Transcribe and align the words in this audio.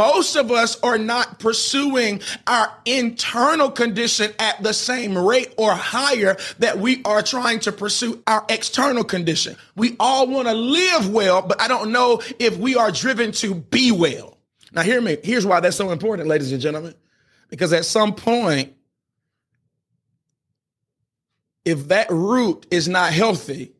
most 0.00 0.34
of 0.34 0.50
us 0.50 0.80
are 0.80 0.96
not 0.96 1.38
pursuing 1.38 2.22
our 2.46 2.72
internal 2.86 3.70
condition 3.70 4.32
at 4.38 4.62
the 4.62 4.72
same 4.72 5.16
rate 5.16 5.52
or 5.58 5.72
higher 5.74 6.38
that 6.58 6.78
we 6.78 7.02
are 7.04 7.20
trying 7.20 7.60
to 7.60 7.70
pursue 7.70 8.22
our 8.26 8.42
external 8.48 9.04
condition. 9.04 9.56
We 9.76 9.96
all 10.00 10.26
want 10.26 10.48
to 10.48 10.54
live 10.54 11.10
well, 11.10 11.42
but 11.42 11.60
I 11.60 11.68
don't 11.68 11.92
know 11.92 12.22
if 12.38 12.56
we 12.56 12.76
are 12.76 12.90
driven 12.90 13.32
to 13.32 13.54
be 13.54 13.92
well. 13.92 14.38
Now, 14.72 14.80
hear 14.82 15.02
me. 15.02 15.18
Here's 15.22 15.44
why 15.44 15.60
that's 15.60 15.76
so 15.76 15.90
important, 15.90 16.28
ladies 16.28 16.50
and 16.50 16.62
gentlemen. 16.62 16.94
Because 17.50 17.74
at 17.74 17.84
some 17.84 18.14
point, 18.14 18.72
if 21.66 21.88
that 21.88 22.10
root 22.10 22.66
is 22.70 22.88
not 22.88 23.12
healthy, 23.12 23.72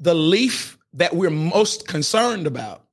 the 0.00 0.14
leaf 0.14 0.76
that 0.92 1.16
we're 1.16 1.30
most 1.30 1.88
concerned 1.88 2.46
about 2.46 2.85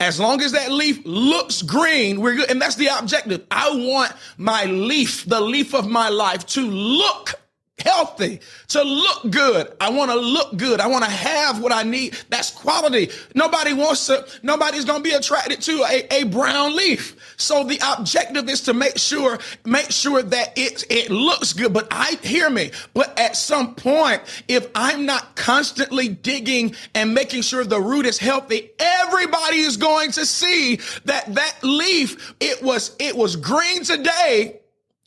as 0.00 0.18
long 0.18 0.40
as 0.40 0.52
that 0.52 0.72
leaf 0.72 1.00
looks 1.04 1.60
green, 1.62 2.20
we're 2.20 2.34
good. 2.34 2.50
And 2.50 2.60
that's 2.60 2.76
the 2.76 2.88
objective. 2.98 3.46
I 3.50 3.70
want 3.70 4.12
my 4.38 4.64
leaf, 4.64 5.26
the 5.26 5.40
leaf 5.40 5.74
of 5.74 5.86
my 5.86 6.08
life, 6.08 6.46
to 6.46 6.62
look 6.62 7.34
healthy, 7.82 8.40
to 8.68 8.82
look 8.82 9.30
good. 9.30 9.72
I 9.80 9.90
want 9.90 10.10
to 10.10 10.16
look 10.16 10.56
good. 10.56 10.80
I 10.80 10.86
want 10.86 11.04
to 11.04 11.10
have 11.10 11.62
what 11.62 11.72
I 11.72 11.82
need. 11.82 12.16
That's 12.28 12.50
quality. 12.50 13.10
Nobody 13.34 13.72
wants 13.72 14.06
to, 14.06 14.26
nobody's 14.42 14.84
going 14.84 15.02
to 15.02 15.08
be 15.08 15.14
attracted 15.14 15.60
to 15.62 15.84
a, 15.84 16.06
a 16.20 16.24
brown 16.24 16.76
leaf. 16.76 17.16
So 17.36 17.64
the 17.64 17.80
objective 17.96 18.48
is 18.48 18.60
to 18.62 18.74
make 18.74 18.98
sure, 18.98 19.38
make 19.64 19.90
sure 19.90 20.22
that 20.22 20.52
it, 20.56 20.84
it 20.90 21.10
looks 21.10 21.52
good. 21.52 21.72
But 21.72 21.88
I 21.90 22.18
hear 22.22 22.50
me. 22.50 22.72
But 22.94 23.18
at 23.18 23.36
some 23.36 23.74
point, 23.74 24.22
if 24.48 24.68
I'm 24.74 25.06
not 25.06 25.36
constantly 25.36 26.08
digging 26.08 26.74
and 26.94 27.14
making 27.14 27.42
sure 27.42 27.64
the 27.64 27.80
root 27.80 28.06
is 28.06 28.18
healthy, 28.18 28.70
everybody 28.78 29.58
is 29.58 29.76
going 29.76 30.12
to 30.12 30.26
see 30.26 30.76
that 31.04 31.34
that 31.34 31.56
leaf, 31.62 32.34
it 32.40 32.62
was, 32.62 32.94
it 32.98 33.16
was 33.16 33.36
green 33.36 33.84
today, 33.84 34.60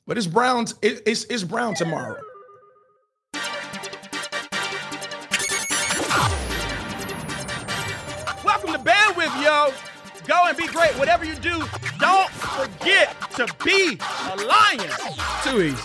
but 0.08 0.18
it's 0.18 0.27
brown, 0.27 0.66
it, 0.82 1.04
it's, 1.05 1.26
it's 1.26 1.43
brown 1.43 1.76
tomorrow. 1.76 2.23
Go 10.27 10.41
and 10.46 10.57
be 10.57 10.68
great. 10.68 10.91
Whatever 10.98 11.26
you 11.26 11.35
do, 11.35 11.66
don't 11.99 12.29
forget 12.29 13.16
to 13.32 13.46
be 13.63 13.98
a 14.32 14.35
lion. 14.35 14.90
Too 15.43 15.62
easy. 15.63 15.77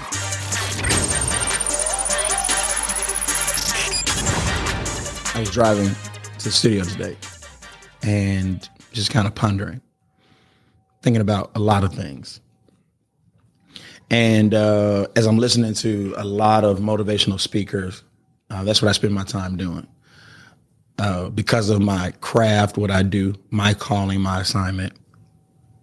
I 5.35 5.41
was 5.41 5.51
driving 5.51 5.89
to 6.39 6.45
the 6.45 6.51
studio 6.53 6.85
today 6.85 7.17
and 8.03 8.69
just 8.93 9.11
kind 9.11 9.27
of 9.27 9.35
pondering, 9.35 9.81
thinking 11.03 11.21
about 11.21 11.51
a 11.57 11.59
lot 11.59 11.83
of 11.83 11.93
things. 11.93 12.41
And 14.11 14.55
uh, 14.55 15.09
as 15.17 15.27
I'm 15.27 15.39
listening 15.39 15.75
to 15.75 16.15
a 16.17 16.25
lot 16.25 16.65
of 16.65 16.79
motivational 16.79 17.41
speakers, 17.41 18.05
uh, 18.51 18.63
that's 18.63 18.81
what 18.81 18.89
I 18.89 18.93
spend 18.93 19.15
my 19.15 19.25
time 19.25 19.57
doing 19.57 19.87
uh, 20.99 21.29
because 21.31 21.71
of 21.71 21.81
my 21.81 22.13
craft, 22.21 22.77
what 22.77 22.91
I 22.91 23.03
do, 23.03 23.35
my 23.51 23.75
calling, 23.75 24.21
my 24.21 24.41
assignment, 24.41 24.93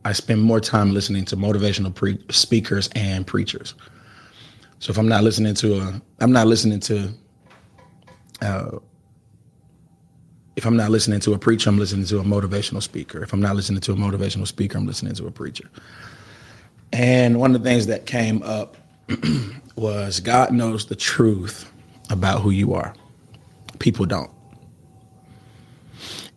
I 0.04 0.14
spend 0.14 0.42
more 0.42 0.60
time 0.60 0.94
listening 0.94 1.26
to 1.26 1.38
motivational 1.38 1.94
pre- 1.94 2.24
speakers 2.30 2.90
and 2.96 3.26
preachers. 3.26 3.74
So 4.80 4.92
if 4.92 4.98
I'm 4.98 5.08
not 5.08 5.24
listening 5.24 5.56
to 5.56 5.80
a, 5.80 6.02
I'm 6.20 6.32
not 6.32 6.48
listening 6.48 6.80
to, 6.82 7.10
uh, 8.42 8.72
if 10.56 10.66
I'm 10.66 10.78
not 10.78 10.92
listening 10.92 11.20
to 11.22 11.34
a 11.34 11.40
preacher, 11.40 11.70
I'm 11.70 11.80
listening 11.80 12.06
to 12.08 12.20
a 12.20 12.24
motivational 12.24 12.84
speaker. 12.84 13.24
If 13.24 13.34
I'm 13.34 13.42
not 13.42 13.56
listening 13.56 13.82
to 13.82 13.94
a 13.94 13.96
motivational 13.96 14.48
speaker, 14.48 14.78
I'm 14.78 14.86
listening 14.86 15.16
to 15.16 15.28
a 15.28 15.32
preacher. 15.32 15.70
And 16.94 17.40
one 17.40 17.56
of 17.56 17.64
the 17.64 17.70
things 17.70 17.88
that 17.88 18.06
came 18.06 18.44
up 18.44 18.78
was 19.76 20.20
God 20.20 20.52
knows 20.52 20.86
the 20.86 20.96
truth 20.96 21.72
about 22.10 22.42
who 22.42 22.52
you 22.52 22.74
are. 22.74 22.94
People 23.80 24.06
don't 24.06 24.30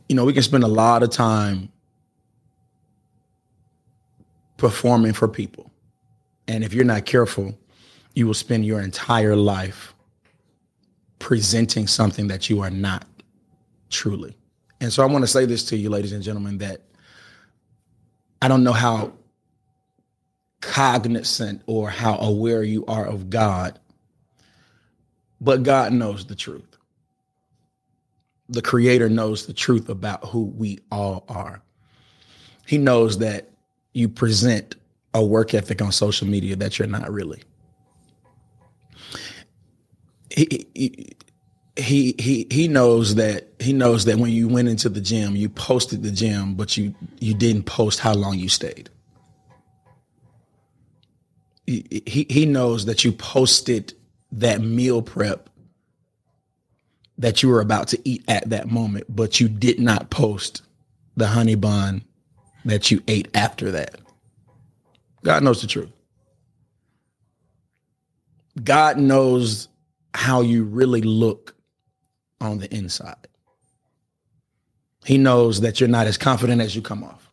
you 0.09 0.15
know, 0.15 0.25
we 0.25 0.33
can 0.33 0.43
spend 0.43 0.65
a 0.65 0.69
lot 0.69 1.03
of 1.03 1.11
time 1.11 1.69
performing 4.57 5.13
for 5.13 5.29
people. 5.29 5.71
And 6.47 6.65
if 6.65 6.73
you're 6.73 6.85
not 6.85 7.05
careful, 7.05 7.57
you 8.15 8.27
will 8.27 8.35
spend 8.35 8.65
your 8.65 8.81
entire 8.81 9.37
life 9.37 9.95
presenting 11.19 11.87
something 11.87 12.29
that 12.29 12.49
you 12.49 12.61
are 12.61 12.71
not 12.71 13.07
truly. 13.91 14.37
And 14.81 14.93
so 14.93 15.03
I 15.03 15.07
want 15.07 15.25
to 15.25 15.29
say 15.29 15.45
this 15.45 15.65
to 15.67 15.77
you, 15.77 15.91
ladies 15.91 16.13
and 16.13 16.23
gentlemen, 16.23 16.59
that 16.59 16.83
I 18.41 18.49
don't 18.49 18.65
know 18.65 18.73
how 18.73 19.13
cognizant 20.61 21.63
or 21.67 21.91
how 21.91 22.17
aware 22.19 22.63
you 22.63 22.85
are 22.87 23.05
of 23.05 23.29
God, 23.31 23.79
but 25.41 25.63
God 25.63 25.93
knows 25.93 26.25
the 26.25 26.35
truth 26.35 26.78
the 28.49 28.63
creator 28.63 29.09
knows 29.09 29.47
the 29.47 29.53
truth 29.53 29.89
about 29.89 30.25
who 30.27 30.45
we 30.45 30.79
all 30.91 31.25
are. 31.29 31.61
He 32.67 32.79
knows 32.79 33.19
that 33.19 33.51
you 33.93 34.09
present 34.09 34.75
a 35.15 35.25
work 35.25 35.55
ethic 35.55 35.83
on 35.83 35.93
social 35.93 36.27
media 36.27 36.57
that 36.57 36.79
you're 36.79 36.89
not 36.89 37.11
really. 37.11 37.43
He, 40.31 40.67
he 41.79 42.15
he 42.19 42.47
he 42.51 42.69
knows 42.69 43.15
that 43.15 43.49
he 43.59 43.73
knows 43.73 44.05
that 44.05 44.19
when 44.19 44.33
you 44.33 44.49
went 44.49 44.69
into 44.69 44.89
the 44.89 45.01
gym, 45.01 45.37
you 45.37 45.49
posted 45.49 46.03
the 46.03 46.11
gym, 46.11 46.55
but 46.55 46.77
you 46.77 46.95
you 47.21 47.35
didn't 47.35 47.65
post 47.65 48.01
how 48.01 48.15
long 48.15 48.39
you 48.39 48.49
stayed. 48.49 48.91
He 51.67 52.27
he 52.29 52.47
knows 52.47 52.87
that 52.87 53.05
you 53.05 53.13
posted 53.13 53.95
that 54.33 54.61
meal 54.61 55.03
prep 55.03 55.49
that 57.19 57.43
you 57.43 57.49
were 57.49 57.61
about 57.61 57.89
to 57.89 58.09
eat 58.09 58.25
at 58.29 58.49
that 58.51 58.71
moment, 58.71 59.05
but 59.09 59.41
you 59.41 59.49
did 59.49 59.81
not 59.81 60.11
post 60.11 60.63
the 61.17 61.27
honey 61.27 61.57
bun 61.57 62.05
that 62.65 62.91
you 62.91 63.03
ate 63.09 63.29
after 63.35 63.73
that. 63.73 63.97
God 65.25 65.43
knows 65.43 65.61
the 65.61 65.67
truth. 65.67 65.91
God 68.63 68.99
knows 68.99 69.69
how 70.15 70.41
you 70.41 70.65
really 70.65 71.03
look 71.03 71.55
on 72.41 72.59
the 72.59 72.73
inside. 72.75 73.17
He 75.05 75.19
knows 75.19 75.61
that 75.63 75.81
you're 75.81 75.89
not 75.89 76.07
as 76.07 76.19
confident 76.19 76.61
as 76.61 76.77
you 76.77 76.83
come 76.83 77.03
off. 77.03 77.31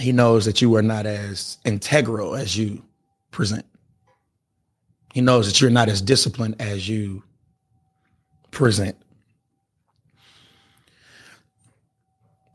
He 0.00 0.12
knows 0.12 0.44
that 0.44 0.60
you 0.60 0.74
are 0.76 0.82
not 0.82 1.06
as 1.06 1.58
integral 1.64 2.34
as 2.34 2.56
you 2.56 2.82
present. 3.30 3.64
He 5.14 5.20
knows 5.22 5.46
that 5.46 5.60
you're 5.60 5.70
not 5.70 5.88
as 5.88 6.02
disciplined 6.02 6.56
as 6.60 6.88
you 6.88 7.22
present. 8.50 8.96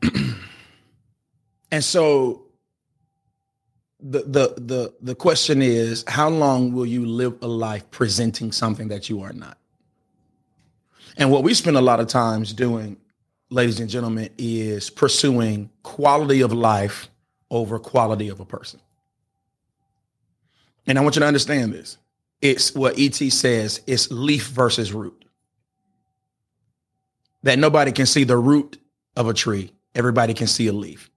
and 1.70 1.84
so 1.84 2.46
the 4.00 4.22
the 4.22 4.54
the 4.58 4.94
the 5.00 5.14
question 5.14 5.62
is 5.62 6.04
how 6.08 6.28
long 6.28 6.72
will 6.72 6.86
you 6.86 7.06
live 7.06 7.38
a 7.42 7.46
life 7.46 7.88
presenting 7.90 8.50
something 8.50 8.88
that 8.88 9.08
you 9.08 9.22
are 9.22 9.32
not? 9.32 9.58
And 11.16 11.30
what 11.30 11.44
we 11.44 11.54
spend 11.54 11.76
a 11.76 11.80
lot 11.80 12.00
of 12.00 12.08
times 12.08 12.52
doing, 12.52 12.96
ladies 13.50 13.80
and 13.80 13.88
gentlemen, 13.88 14.30
is 14.38 14.90
pursuing 14.90 15.70
quality 15.82 16.40
of 16.40 16.52
life 16.52 17.08
over 17.50 17.78
quality 17.78 18.28
of 18.28 18.40
a 18.40 18.44
person. 18.44 18.80
And 20.86 20.98
I 20.98 21.02
want 21.02 21.14
you 21.14 21.20
to 21.20 21.26
understand 21.26 21.72
this. 21.72 21.98
It's 22.40 22.74
what 22.74 22.98
ET 22.98 23.14
says, 23.14 23.82
it's 23.86 24.10
leaf 24.10 24.48
versus 24.48 24.92
root 24.92 25.21
that 27.42 27.58
nobody 27.58 27.92
can 27.92 28.06
see 28.06 28.24
the 28.24 28.36
root 28.36 28.78
of 29.16 29.28
a 29.28 29.34
tree. 29.34 29.72
Everybody 29.94 30.34
can 30.34 30.46
see 30.46 30.68
a 30.68 30.72
leaf. 30.72 31.10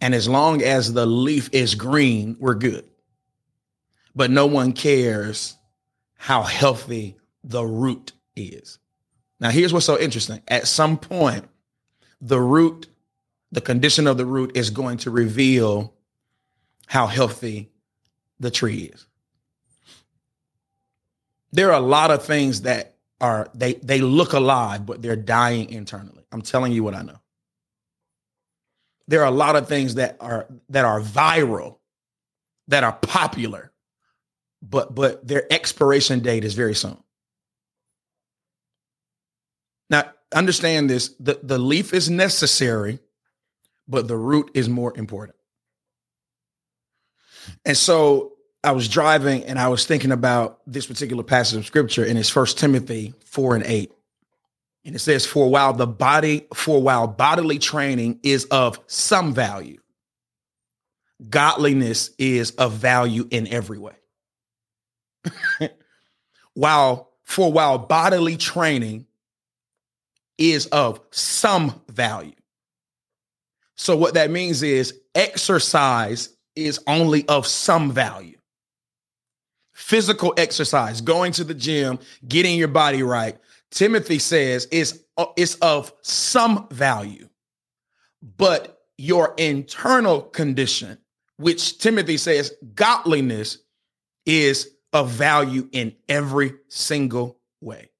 And 0.00 0.14
as 0.14 0.28
long 0.28 0.62
as 0.62 0.92
the 0.92 1.06
leaf 1.06 1.48
is 1.52 1.74
green, 1.74 2.36
we're 2.38 2.54
good. 2.54 2.84
But 4.14 4.30
no 4.30 4.46
one 4.46 4.72
cares 4.72 5.56
how 6.16 6.42
healthy 6.42 7.16
the 7.44 7.64
root 7.64 8.12
is. 8.34 8.78
Now, 9.40 9.50
here's 9.50 9.72
what's 9.72 9.86
so 9.86 9.98
interesting. 9.98 10.42
At 10.48 10.66
some 10.66 10.98
point, 10.98 11.48
the 12.20 12.40
root, 12.40 12.88
the 13.52 13.60
condition 13.60 14.06
of 14.06 14.16
the 14.16 14.26
root 14.26 14.56
is 14.56 14.70
going 14.70 14.98
to 14.98 15.10
reveal 15.10 15.94
how 16.86 17.06
healthy 17.06 17.70
the 18.40 18.50
tree 18.50 18.90
is. 18.92 19.06
There 21.52 21.70
are 21.70 21.80
a 21.80 21.84
lot 21.84 22.10
of 22.10 22.24
things 22.24 22.62
that 22.62 22.95
are 23.20 23.48
they 23.54 23.74
they 23.74 24.00
look 24.00 24.32
alive, 24.32 24.84
but 24.86 25.02
they're 25.02 25.16
dying 25.16 25.70
internally. 25.70 26.26
I'm 26.32 26.42
telling 26.42 26.72
you 26.72 26.84
what 26.84 26.94
I 26.94 27.02
know. 27.02 27.18
There 29.08 29.22
are 29.22 29.26
a 29.28 29.30
lot 29.30 29.56
of 29.56 29.68
things 29.68 29.94
that 29.94 30.16
are 30.20 30.46
that 30.68 30.84
are 30.84 31.00
viral, 31.00 31.78
that 32.68 32.84
are 32.84 32.92
popular, 32.92 33.72
but 34.62 34.94
but 34.94 35.26
their 35.26 35.50
expiration 35.52 36.20
date 36.20 36.44
is 36.44 36.54
very 36.54 36.74
soon. 36.74 36.98
Now, 39.88 40.12
understand 40.34 40.90
this: 40.90 41.10
the, 41.20 41.38
the 41.42 41.58
leaf 41.58 41.94
is 41.94 42.10
necessary, 42.10 42.98
but 43.88 44.08
the 44.08 44.16
root 44.16 44.50
is 44.54 44.68
more 44.68 44.96
important. 44.98 45.36
And 47.64 47.76
so 47.76 48.35
I 48.64 48.72
was 48.72 48.88
driving 48.88 49.44
and 49.44 49.58
I 49.58 49.68
was 49.68 49.86
thinking 49.86 50.12
about 50.12 50.60
this 50.66 50.86
particular 50.86 51.22
passage 51.22 51.58
of 51.58 51.66
scripture, 51.66 52.04
and 52.04 52.18
it's 52.18 52.28
First 52.28 52.58
Timothy 52.58 53.14
4 53.24 53.56
and 53.56 53.64
8. 53.64 53.92
And 54.84 54.94
it 54.94 55.00
says, 55.00 55.26
For 55.26 55.50
while 55.50 55.72
the 55.72 55.86
body, 55.86 56.46
for 56.54 56.82
while 56.82 57.06
bodily 57.06 57.58
training 57.58 58.20
is 58.22 58.44
of 58.46 58.80
some 58.86 59.34
value, 59.34 59.78
godliness 61.28 62.10
is 62.18 62.52
of 62.52 62.72
value 62.72 63.26
in 63.30 63.48
every 63.48 63.78
way. 63.78 63.94
while 66.54 67.12
for 67.24 67.52
while 67.52 67.78
bodily 67.78 68.36
training 68.36 69.06
is 70.38 70.66
of 70.66 71.00
some 71.10 71.80
value. 71.88 72.32
So 73.76 73.96
what 73.96 74.14
that 74.14 74.30
means 74.30 74.62
is 74.62 74.94
exercise 75.14 76.30
is 76.54 76.80
only 76.86 77.26
of 77.28 77.46
some 77.46 77.90
value. 77.90 78.35
Physical 79.76 80.32
exercise, 80.38 81.02
going 81.02 81.32
to 81.32 81.44
the 81.44 81.52
gym, 81.52 81.98
getting 82.26 82.56
your 82.56 82.66
body 82.66 83.02
right, 83.02 83.36
Timothy 83.70 84.18
says 84.18 84.64
is 84.72 85.04
uh, 85.18 85.26
is 85.36 85.56
of 85.56 85.92
some 86.00 86.66
value. 86.70 87.28
But 88.38 88.80
your 88.96 89.34
internal 89.36 90.22
condition, 90.22 90.96
which 91.36 91.76
Timothy 91.76 92.16
says 92.16 92.54
godliness 92.74 93.58
is 94.24 94.70
of 94.94 95.10
value 95.10 95.68
in 95.72 95.94
every 96.08 96.54
single 96.68 97.38
way. 97.60 97.90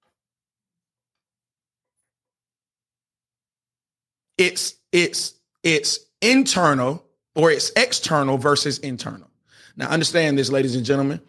It's 4.38 4.76
it's 4.92 5.34
it's 5.62 6.00
internal 6.22 7.04
or 7.34 7.50
it's 7.50 7.70
external 7.76 8.38
versus 8.38 8.78
internal. 8.78 9.28
Now 9.76 9.88
understand 9.88 10.38
this 10.38 10.50
ladies 10.50 10.74
and 10.74 10.86
gentlemen. 10.86 11.20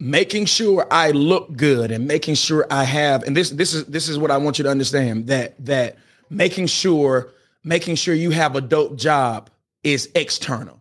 Making 0.00 0.44
sure 0.44 0.86
I 0.90 1.10
look 1.10 1.56
good 1.56 1.90
and 1.90 2.06
making 2.06 2.36
sure 2.36 2.66
I 2.70 2.84
have 2.84 3.24
and 3.24 3.36
this 3.36 3.50
this 3.50 3.74
is 3.74 3.84
this 3.86 4.08
is 4.08 4.16
what 4.16 4.30
I 4.30 4.36
want 4.36 4.58
you 4.58 4.62
to 4.64 4.70
understand 4.70 5.26
that 5.26 5.64
that 5.64 5.98
making 6.30 6.68
sure 6.68 7.32
making 7.64 7.96
sure 7.96 8.14
you 8.14 8.30
have 8.30 8.54
a 8.54 8.60
dope 8.60 8.96
job 8.96 9.50
is 9.82 10.08
external. 10.14 10.80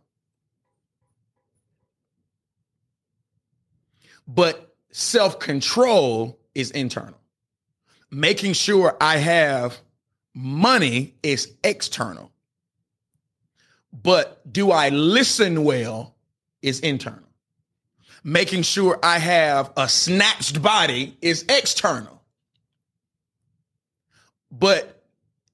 But 4.27 4.75
self-control 4.91 6.37
is 6.53 6.71
internal. 6.71 7.19
Making 8.11 8.53
sure 8.53 8.97
I 8.99 9.17
have 9.17 9.77
money 10.33 11.15
is 11.23 11.53
external. 11.63 12.31
But 13.91 14.41
do 14.51 14.71
I 14.71 14.89
listen 14.89 15.63
well 15.63 16.15
is 16.61 16.79
internal. 16.81 17.26
Making 18.23 18.63
sure 18.63 18.99
I 19.03 19.19
have 19.19 19.71
a 19.77 19.87
snatched 19.87 20.61
body 20.61 21.17
is 21.21 21.45
external. 21.49 22.21
But 24.51 25.03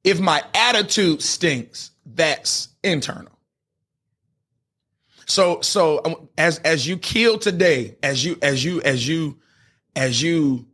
if 0.04 0.19
my 0.19 0.44
attitude 0.54 1.21
stinks, 1.21 1.92
that's 2.06 2.69
internal. 2.83 3.31
So 5.25 5.62
so 5.62 6.01
um, 6.06 6.30
as 6.38 6.60
as 6.60 6.86
you 6.88 6.98
kill 6.98 7.39
today, 7.39 7.98
as 8.04 8.24
you 8.24 8.38
as 8.42 8.63
you 8.63 8.81
as 8.81 9.07
you 9.07 9.39
as 9.95 10.21
you 10.21 10.68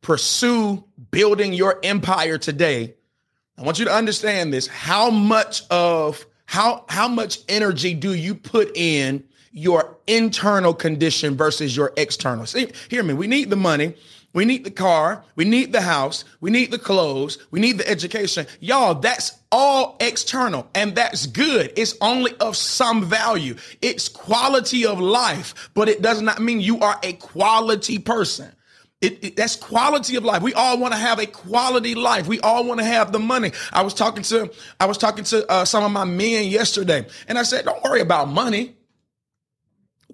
pursue 0.00 0.84
building 1.10 1.52
your 1.52 1.78
empire 1.82 2.38
today, 2.38 2.94
I 3.58 3.62
want 3.62 3.78
you 3.78 3.84
to 3.84 3.92
understand 3.92 4.52
this. 4.52 4.66
How 4.66 5.10
much 5.10 5.68
of 5.68 6.24
how 6.46 6.84
how 6.88 7.08
much 7.08 7.40
energy 7.48 7.94
do 7.94 8.14
you 8.14 8.34
put 8.34 8.76
in 8.76 9.24
your 9.52 9.96
internal 10.06 10.74
condition 10.74 11.36
versus 11.36 11.76
your 11.76 11.92
external? 11.96 12.46
See, 12.46 12.68
hear 12.88 13.02
me. 13.02 13.14
We 13.14 13.26
need 13.26 13.50
the 13.50 13.56
money. 13.56 13.94
We 14.32 14.44
need 14.44 14.62
the 14.64 14.70
car. 14.70 15.24
We 15.34 15.44
need 15.44 15.72
the 15.72 15.80
house. 15.80 16.24
We 16.40 16.50
need 16.50 16.70
the 16.70 16.78
clothes. 16.78 17.38
We 17.50 17.58
need 17.58 17.78
the 17.78 17.88
education. 17.88 18.46
Y'all, 18.60 18.94
that's 18.94 19.32
all 19.50 19.96
external 20.00 20.68
and 20.74 20.94
that's 20.94 21.26
good. 21.26 21.72
It's 21.76 21.96
only 22.00 22.32
of 22.36 22.56
some 22.56 23.04
value. 23.04 23.56
It's 23.82 24.08
quality 24.08 24.86
of 24.86 25.00
life, 25.00 25.70
but 25.74 25.88
it 25.88 26.00
does 26.00 26.22
not 26.22 26.40
mean 26.40 26.60
you 26.60 26.78
are 26.80 26.98
a 27.02 27.14
quality 27.14 27.98
person. 27.98 28.52
It, 29.00 29.24
it, 29.24 29.36
that's 29.36 29.56
quality 29.56 30.16
of 30.16 30.24
life. 30.24 30.42
We 30.42 30.52
all 30.52 30.78
want 30.78 30.92
to 30.92 30.98
have 30.98 31.18
a 31.18 31.26
quality 31.26 31.94
life. 31.94 32.28
We 32.28 32.38
all 32.40 32.64
want 32.64 32.80
to 32.80 32.86
have 32.86 33.12
the 33.12 33.18
money. 33.18 33.52
I 33.72 33.82
was 33.82 33.94
talking 33.94 34.22
to 34.24 34.52
I 34.78 34.84
was 34.84 34.98
talking 34.98 35.24
to 35.24 35.50
uh, 35.50 35.64
some 35.64 35.82
of 35.82 35.90
my 35.90 36.04
men 36.04 36.44
yesterday, 36.48 37.06
and 37.26 37.38
I 37.38 37.44
said, 37.44 37.64
"Don't 37.64 37.82
worry 37.82 38.02
about 38.02 38.28
money. 38.28 38.76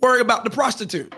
Worry 0.01 0.21
about 0.21 0.45
the 0.45 0.51
prostitute." 0.51 1.15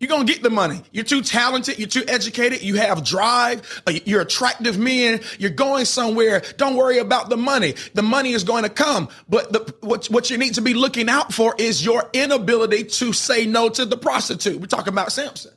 You're 0.00 0.08
going 0.08 0.26
to 0.26 0.32
get 0.32 0.44
the 0.44 0.50
money. 0.50 0.80
You're 0.92 1.04
too 1.04 1.22
talented. 1.22 1.78
You're 1.78 1.88
too 1.88 2.04
educated. 2.06 2.62
You 2.62 2.76
have 2.76 3.02
drive. 3.02 3.82
Uh, 3.84 3.94
you're 4.04 4.20
attractive 4.20 4.78
men. 4.78 5.20
You're 5.40 5.50
going 5.50 5.86
somewhere. 5.86 6.42
Don't 6.56 6.76
worry 6.76 6.98
about 6.98 7.30
the 7.30 7.36
money. 7.36 7.74
The 7.94 8.02
money 8.02 8.32
is 8.32 8.44
going 8.44 8.62
to 8.62 8.68
come. 8.68 9.08
But 9.28 9.52
the, 9.52 9.74
what, 9.80 10.06
what 10.06 10.30
you 10.30 10.38
need 10.38 10.54
to 10.54 10.60
be 10.60 10.74
looking 10.74 11.08
out 11.08 11.32
for 11.32 11.52
is 11.58 11.84
your 11.84 12.08
inability 12.12 12.84
to 12.84 13.12
say 13.12 13.44
no 13.44 13.68
to 13.70 13.84
the 13.84 13.96
prostitute. 13.96 14.60
We're 14.60 14.66
talking 14.66 14.92
about 14.92 15.10
Samson. 15.10 15.52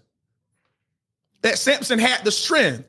That 1.44 1.60
Samson 1.60 2.00
had 2.00 2.24
the 2.24 2.32
strength, 2.32 2.86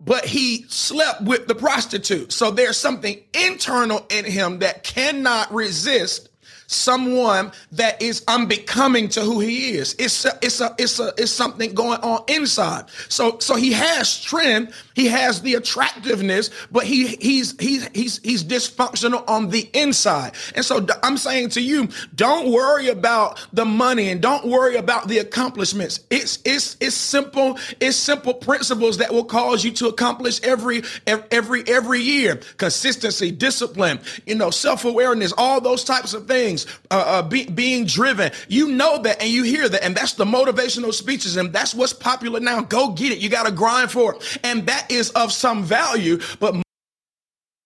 but 0.00 0.24
he 0.24 0.64
slept 0.68 1.22
with 1.22 1.48
the 1.48 1.54
prostitute. 1.54 2.32
So 2.32 2.50
there's 2.50 2.78
something 2.78 3.20
internal 3.34 4.06
in 4.10 4.24
him 4.24 4.60
that 4.60 4.84
cannot 4.84 5.52
resist 5.52 6.30
someone 6.72 7.52
that 7.72 8.00
is 8.00 8.24
unbecoming 8.28 9.08
to 9.10 9.20
who 9.20 9.40
he 9.40 9.72
is. 9.76 9.94
It's 9.98 10.24
a, 10.24 10.38
it's 10.42 10.60
a, 10.60 10.74
it's 10.78 10.98
a, 10.98 11.12
it's 11.18 11.30
something 11.30 11.74
going 11.74 12.00
on 12.00 12.24
inside. 12.28 12.84
So, 13.08 13.38
so 13.38 13.56
he 13.56 13.72
has 13.72 14.08
strength. 14.08 14.74
He 14.94 15.06
has 15.06 15.40
the 15.42 15.54
attractiveness, 15.54 16.50
but 16.70 16.84
he, 16.84 17.08
he's, 17.16 17.58
he's, 17.58 17.88
he's, 17.94 18.18
he's 18.18 18.44
dysfunctional 18.44 19.28
on 19.28 19.48
the 19.48 19.68
inside. 19.72 20.34
And 20.54 20.64
so 20.64 20.86
I'm 21.02 21.16
saying 21.16 21.50
to 21.50 21.62
you, 21.62 21.88
don't 22.14 22.50
worry 22.50 22.88
about 22.88 23.44
the 23.52 23.64
money 23.64 24.10
and 24.10 24.20
don't 24.20 24.46
worry 24.46 24.76
about 24.76 25.08
the 25.08 25.18
accomplishments. 25.18 26.00
It's, 26.10 26.38
it's, 26.44 26.76
it's 26.80 26.94
simple. 26.94 27.58
It's 27.80 27.96
simple 27.96 28.34
principles 28.34 28.98
that 28.98 29.12
will 29.12 29.24
cause 29.24 29.64
you 29.64 29.70
to 29.72 29.88
accomplish 29.88 30.42
every, 30.42 30.82
every, 31.06 31.64
every 31.66 32.00
year. 32.00 32.40
Consistency, 32.58 33.30
discipline, 33.30 34.00
you 34.26 34.34
know, 34.34 34.50
self-awareness, 34.50 35.32
all 35.38 35.60
those 35.60 35.84
types 35.84 36.12
of 36.12 36.26
things 36.26 36.61
uh, 36.90 37.04
uh, 37.06 37.22
be, 37.22 37.46
being 37.46 37.86
driven. 37.86 38.32
You 38.48 38.68
know 38.68 39.02
that 39.02 39.20
and 39.20 39.30
you 39.30 39.42
hear 39.42 39.68
that. 39.68 39.84
And 39.84 39.96
that's 39.96 40.14
the 40.14 40.24
motivational 40.24 40.92
speeches. 40.92 41.36
And 41.36 41.52
that's 41.52 41.74
what's 41.74 41.92
popular 41.92 42.40
now. 42.40 42.62
Go 42.62 42.92
get 42.92 43.12
it. 43.12 43.18
You 43.18 43.28
got 43.28 43.46
to 43.46 43.52
grind 43.52 43.90
for 43.90 44.14
it. 44.14 44.38
And 44.42 44.66
that 44.66 44.90
is 44.90 45.10
of 45.10 45.32
some 45.32 45.64
value. 45.64 46.20
But 46.40 46.62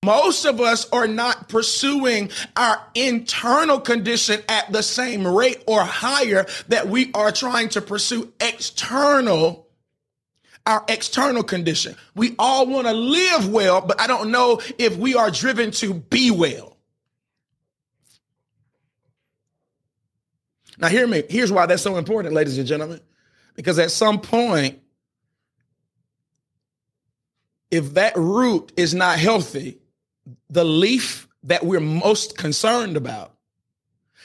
most 0.04 0.44
of 0.44 0.60
us 0.60 0.88
are 0.90 1.08
not 1.08 1.48
pursuing 1.48 2.30
our 2.56 2.80
internal 2.94 3.80
condition 3.80 4.40
at 4.48 4.70
the 4.72 4.82
same 4.82 5.26
rate 5.26 5.64
or 5.66 5.82
higher 5.82 6.46
that 6.68 6.86
we 6.86 7.10
are 7.12 7.32
trying 7.32 7.70
to 7.70 7.80
pursue 7.80 8.32
external 8.40 9.66
our 10.66 10.84
external 10.88 11.42
condition. 11.42 11.94
We 12.14 12.34
all 12.38 12.66
want 12.66 12.86
to 12.86 12.92
live 12.92 13.48
well, 13.48 13.80
but 13.80 14.00
I 14.00 14.06
don't 14.06 14.30
know 14.30 14.60
if 14.78 14.96
we 14.96 15.14
are 15.14 15.30
driven 15.30 15.70
to 15.72 15.94
be 15.94 16.30
well. 16.30 16.75
Now, 20.78 20.88
hear 20.88 21.06
me. 21.06 21.22
Here's 21.28 21.52
why 21.52 21.66
that's 21.66 21.82
so 21.82 21.96
important, 21.96 22.34
ladies 22.34 22.58
and 22.58 22.66
gentlemen. 22.66 23.00
Because 23.54 23.78
at 23.78 23.90
some 23.90 24.20
point, 24.20 24.80
if 27.70 27.94
that 27.94 28.16
root 28.16 28.72
is 28.76 28.94
not 28.94 29.18
healthy, 29.18 29.78
the 30.50 30.64
leaf 30.64 31.28
that 31.44 31.64
we're 31.64 31.80
most 31.80 32.36
concerned 32.36 32.96
about, 32.96 33.34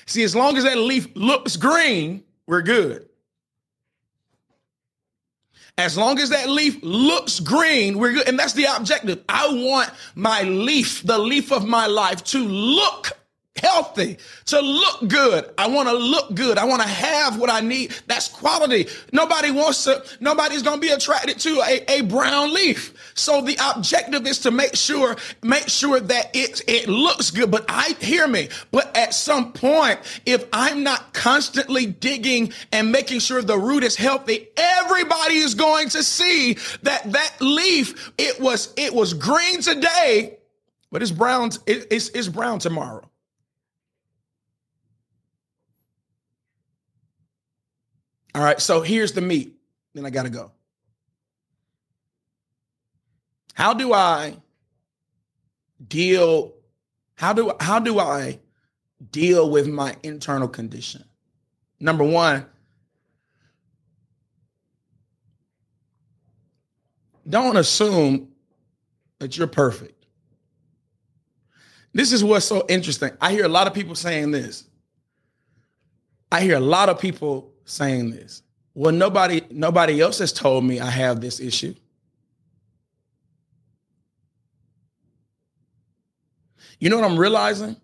see, 0.06 0.24
as 0.24 0.36
long 0.36 0.58
as 0.58 0.66
that 0.66 0.78
leaf 0.78 1.08
looks 1.16 1.56
green, 1.56 2.24
we're 2.48 2.62
good. 2.62 3.08
As 5.78 5.98
long 5.98 6.20
as 6.20 6.30
that 6.30 6.50
leaf 6.50 6.78
looks 6.84 7.40
green, 7.40 7.98
we're 7.98 8.14
good. 8.14 8.28
And 8.28 8.38
that's 8.38 8.54
the 8.54 8.66
objective. 8.66 9.24
I 9.30 9.48
want 9.48 9.90
my 10.16 10.42
leaf, 10.44 11.02
the 11.04 11.18
leaf 11.18 11.52
of 11.52 11.66
my 11.66 11.88
life, 11.88 12.24
to 12.26 12.40
look 12.40 13.18
healthy, 13.62 14.18
to 14.48 14.60
look 14.60 15.08
good. 15.08 15.54
I 15.58 15.68
want 15.68 15.88
to 15.90 15.96
look 15.96 16.34
good. 16.34 16.58
I 16.58 16.66
want 16.66 16.82
to 16.82 16.88
have 16.88 17.40
what 17.40 17.50
I 17.50 17.62
need. 17.62 17.94
That's 18.08 18.28
quality. 18.28 18.88
Nobody 19.12 19.52
wants 19.52 19.84
to, 19.84 20.04
nobody's 20.20 20.64
going 20.64 20.82
to 20.82 20.82
be 20.82 20.92
attracted 20.94 21.40
to 21.40 21.62
a, 21.62 22.00
a 22.00 22.02
brown 22.02 22.54
leaf. 22.54 22.94
So 23.14 23.42
the 23.42 23.58
objective 23.76 24.26
is 24.26 24.40
to 24.40 24.52
make 24.52 24.76
sure, 24.76 25.16
make 25.44 25.70
sure 25.70 26.00
that 26.00 26.36
it, 26.36 26.62
it 26.68 26.88
looks 26.88 27.32
good. 27.32 27.52
But 27.52 27.66
I 27.70 27.96
hear 28.00 28.28
me. 28.28 28.50
But 28.72 28.96
at 28.98 29.14
some 29.14 29.54
point, 29.54 30.00
if 30.26 30.46
I'm 30.52 30.84
not 30.84 31.14
constantly 31.14 31.86
digging 31.86 32.54
and 32.72 32.92
making 32.92 33.20
sure 33.20 33.42
the 33.42 33.58
root 33.60 33.84
is 33.84 33.96
healthy, 33.96 34.48
everybody 34.58 35.36
is 35.36 35.54
going 35.54 35.90
to 35.90 36.04
see 36.04 36.58
that 36.84 37.12
that 37.12 37.36
leaf, 37.40 38.12
it 38.18 38.40
was, 38.40 38.74
it 38.78 38.94
was 38.94 39.14
green 39.14 39.62
today, 39.62 40.38
but 40.92 41.02
it's 41.02 41.12
brown, 41.12 41.52
it, 41.68 41.88
it's, 41.92 42.10
it's 42.10 42.28
brown 42.28 42.60
tomorrow. 42.60 43.11
All 48.34 48.44
right, 48.44 48.60
so 48.60 48.82
here's 48.82 49.12
the 49.12 49.22
meat. 49.22 49.56
Then 49.94 50.06
I 50.06 50.10
got 50.10 50.24
to 50.24 50.30
go. 50.30 50.52
How 53.54 53.74
do 53.74 53.94
I 53.94 54.38
deal 55.88 56.54
how 57.16 57.34
do 57.34 57.52
how 57.60 57.80
do 57.80 58.00
I 58.00 58.40
deal 59.12 59.50
with 59.50 59.68
my 59.68 59.96
internal 60.02 60.48
condition? 60.48 61.04
Number 61.80 62.04
1, 62.04 62.46
don't 67.30 67.58
assume 67.58 68.30
that 69.20 69.38
you're 69.38 69.48
perfect. 69.48 70.06
This 71.94 72.12
is 72.12 72.24
what's 72.24 72.46
so 72.46 72.66
interesting. 72.70 73.12
I 73.20 73.32
hear 73.32 73.46
a 73.46 73.50
lot 73.50 73.68
of 73.68 73.74
people 73.74 73.96
saying 73.96 74.32
this. 74.32 74.64
I 76.32 76.42
hear 76.42 76.56
a 76.56 76.62
lot 76.62 76.90
of 76.90 77.00
people 77.00 77.51
saying 77.72 78.12
this. 78.12 78.44
Well, 78.74 78.94
nobody 78.94 79.42
nobody 79.50 80.00
else 80.02 80.20
has 80.20 80.32
told 80.32 80.64
me 80.64 80.80
I 80.80 80.90
have 80.90 81.22
this 81.22 81.40
issue. 81.40 81.76
You 86.80 86.90
know 86.90 86.98
what 86.98 87.06
I'm 87.10 87.18
realizing? 87.18 87.76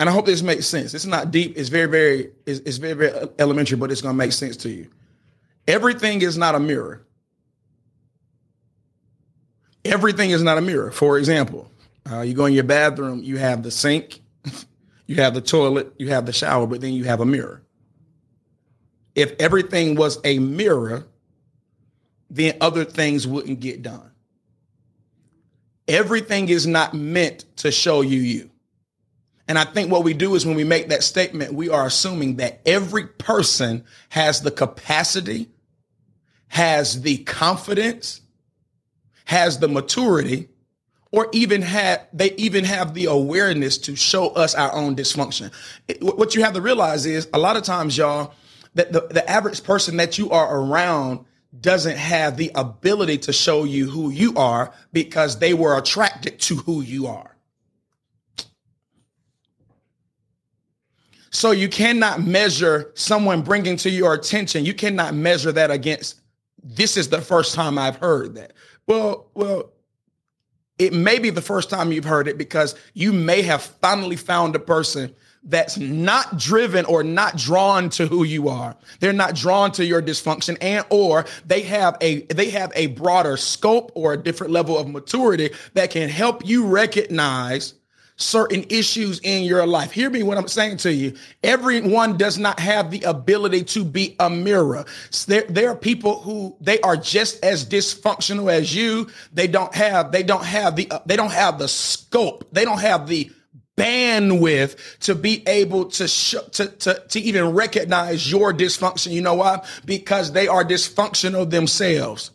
And 0.00 0.08
I 0.08 0.12
hope 0.12 0.26
this 0.26 0.42
makes 0.42 0.66
sense. 0.66 0.94
It's 0.94 1.06
not 1.06 1.30
deep. 1.30 1.56
It's 1.56 1.68
very, 1.68 1.86
very, 1.86 2.32
it's, 2.44 2.58
it's 2.60 2.78
very, 2.78 2.94
very 2.94 3.28
elementary, 3.38 3.76
but 3.78 3.92
it's 3.92 4.00
going 4.00 4.14
to 4.14 4.18
make 4.18 4.32
sense 4.32 4.56
to 4.58 4.68
you. 4.68 4.88
Everything 5.68 6.22
is 6.22 6.36
not 6.36 6.56
a 6.56 6.58
mirror. 6.58 7.06
Everything 9.84 10.30
is 10.30 10.42
not 10.42 10.58
a 10.58 10.60
mirror. 10.60 10.90
For 10.90 11.18
example, 11.18 11.70
uh, 12.10 12.22
you 12.22 12.34
go 12.34 12.46
in 12.46 12.52
your 12.52 12.64
bathroom, 12.64 13.22
you 13.22 13.36
have 13.36 13.62
the 13.62 13.70
sink, 13.70 14.20
you 15.06 15.16
have 15.16 15.34
the 15.34 15.40
toilet, 15.40 15.92
you 15.98 16.08
have 16.08 16.26
the 16.26 16.32
shower, 16.32 16.66
but 16.66 16.80
then 16.80 16.92
you 16.92 17.04
have 17.04 17.20
a 17.20 17.26
mirror. 17.26 17.62
If 19.14 19.34
everything 19.38 19.94
was 19.94 20.18
a 20.24 20.38
mirror, 20.38 21.06
then 22.30 22.56
other 22.60 22.84
things 22.84 23.26
wouldn't 23.26 23.60
get 23.60 23.82
done. 23.82 24.10
Everything 25.86 26.48
is 26.48 26.66
not 26.66 26.94
meant 26.94 27.44
to 27.56 27.70
show 27.70 28.00
you 28.00 28.18
you. 28.18 28.50
And 29.48 29.58
I 29.58 29.64
think 29.64 29.90
what 29.90 30.04
we 30.04 30.14
do 30.14 30.34
is 30.34 30.46
when 30.46 30.56
we 30.56 30.64
make 30.64 30.88
that 30.88 31.02
statement, 31.02 31.52
we 31.52 31.68
are 31.68 31.84
assuming 31.84 32.36
that 32.36 32.60
every 32.64 33.06
person 33.06 33.84
has 34.08 34.40
the 34.40 34.50
capacity, 34.50 35.50
has 36.48 37.02
the 37.02 37.18
confidence, 37.18 38.22
has 39.24 39.58
the 39.58 39.68
maturity, 39.68 40.48
or 41.12 41.28
even 41.32 41.62
have 41.62 42.06
they 42.12 42.32
even 42.32 42.64
have 42.64 42.94
the 42.94 43.04
awareness 43.04 43.78
to 43.78 43.94
show 43.94 44.28
us 44.30 44.54
our 44.54 44.72
own 44.72 44.96
dysfunction. 44.96 45.52
what 46.00 46.34
you 46.34 46.42
have 46.42 46.54
to 46.54 46.60
realize 46.60 47.06
is 47.06 47.28
a 47.32 47.38
lot 47.38 47.56
of 47.56 47.62
times, 47.62 47.96
y'all, 47.96 48.34
that 48.74 48.92
the, 48.92 49.02
the 49.02 49.28
average 49.30 49.62
person 49.62 49.98
that 49.98 50.18
you 50.18 50.30
are 50.30 50.58
around 50.58 51.24
doesn't 51.60 51.98
have 51.98 52.38
the 52.38 52.50
ability 52.54 53.18
to 53.18 53.32
show 53.32 53.64
you 53.64 53.88
who 53.90 54.10
you 54.10 54.34
are 54.36 54.72
because 54.92 55.38
they 55.38 55.52
were 55.52 55.76
attracted 55.76 56.40
to 56.40 56.56
who 56.56 56.80
you 56.80 57.06
are. 57.06 57.36
So 61.30 61.50
you 61.50 61.68
cannot 61.68 62.22
measure 62.22 62.90
someone 62.94 63.42
bringing 63.42 63.76
to 63.78 63.90
your 63.90 64.14
attention. 64.14 64.64
You 64.64 64.74
cannot 64.74 65.14
measure 65.14 65.52
that 65.52 65.70
against 65.70 66.20
this 66.62 66.96
is 66.96 67.08
the 67.08 67.20
first 67.20 67.54
time 67.54 67.78
I've 67.78 67.96
heard 67.96 68.34
that. 68.36 68.52
Well, 68.86 69.30
well, 69.34 69.72
it 70.78 70.92
may 70.92 71.18
be 71.18 71.30
the 71.30 71.42
first 71.42 71.70
time 71.70 71.92
you've 71.92 72.04
heard 72.04 72.28
it 72.28 72.38
because 72.38 72.74
you 72.94 73.12
may 73.12 73.42
have 73.42 73.62
finally 73.62 74.16
found 74.16 74.56
a 74.56 74.58
person 74.58 75.14
that's 75.44 75.76
not 75.76 76.38
driven 76.38 76.84
or 76.84 77.02
not 77.02 77.36
drawn 77.36 77.90
to 77.90 78.06
who 78.06 78.22
you 78.22 78.48
are. 78.48 78.76
They're 79.00 79.12
not 79.12 79.34
drawn 79.34 79.72
to 79.72 79.84
your 79.84 80.00
dysfunction 80.00 80.56
and 80.60 80.84
or 80.88 81.26
they 81.44 81.62
have 81.62 81.96
a 82.00 82.22
they 82.26 82.50
have 82.50 82.72
a 82.74 82.88
broader 82.88 83.36
scope 83.36 83.90
or 83.94 84.12
a 84.12 84.16
different 84.16 84.52
level 84.52 84.78
of 84.78 84.88
maturity 84.88 85.50
that 85.74 85.90
can 85.90 86.08
help 86.08 86.46
you 86.46 86.66
recognize 86.66 87.74
certain 88.22 88.64
issues 88.68 89.20
in 89.20 89.44
your 89.44 89.66
life. 89.66 89.92
Hear 89.92 90.10
me 90.10 90.22
what 90.22 90.38
I'm 90.38 90.48
saying 90.48 90.78
to 90.78 90.92
you. 90.92 91.14
Everyone 91.42 92.16
does 92.16 92.38
not 92.38 92.60
have 92.60 92.90
the 92.90 93.02
ability 93.02 93.64
to 93.64 93.84
be 93.84 94.16
a 94.18 94.30
mirror. 94.30 94.84
There, 95.26 95.44
there 95.48 95.70
are 95.70 95.76
people 95.76 96.20
who 96.20 96.56
they 96.60 96.80
are 96.80 96.96
just 96.96 97.44
as 97.44 97.66
dysfunctional 97.66 98.52
as 98.52 98.74
you. 98.74 99.08
They 99.32 99.46
don't 99.46 99.74
have 99.74 100.12
they 100.12 100.22
don't 100.22 100.44
have 100.44 100.76
the 100.76 100.90
uh, 100.90 101.00
they 101.06 101.16
don't 101.16 101.32
have 101.32 101.58
the 101.58 101.68
scope. 101.68 102.48
They 102.52 102.64
don't 102.64 102.80
have 102.80 103.06
the 103.06 103.30
bandwidth 103.76 104.98
to 105.00 105.14
be 105.14 105.42
able 105.48 105.86
to, 105.86 106.06
sh- 106.06 106.34
to, 106.52 106.66
to, 106.68 107.02
to 107.08 107.20
even 107.20 107.50
recognize 107.54 108.30
your 108.30 108.52
dysfunction. 108.52 109.12
You 109.12 109.22
know 109.22 109.34
why? 109.34 109.64
Because 109.84 110.32
they 110.32 110.46
are 110.46 110.64
dysfunctional 110.64 111.48
themselves. 111.48 112.30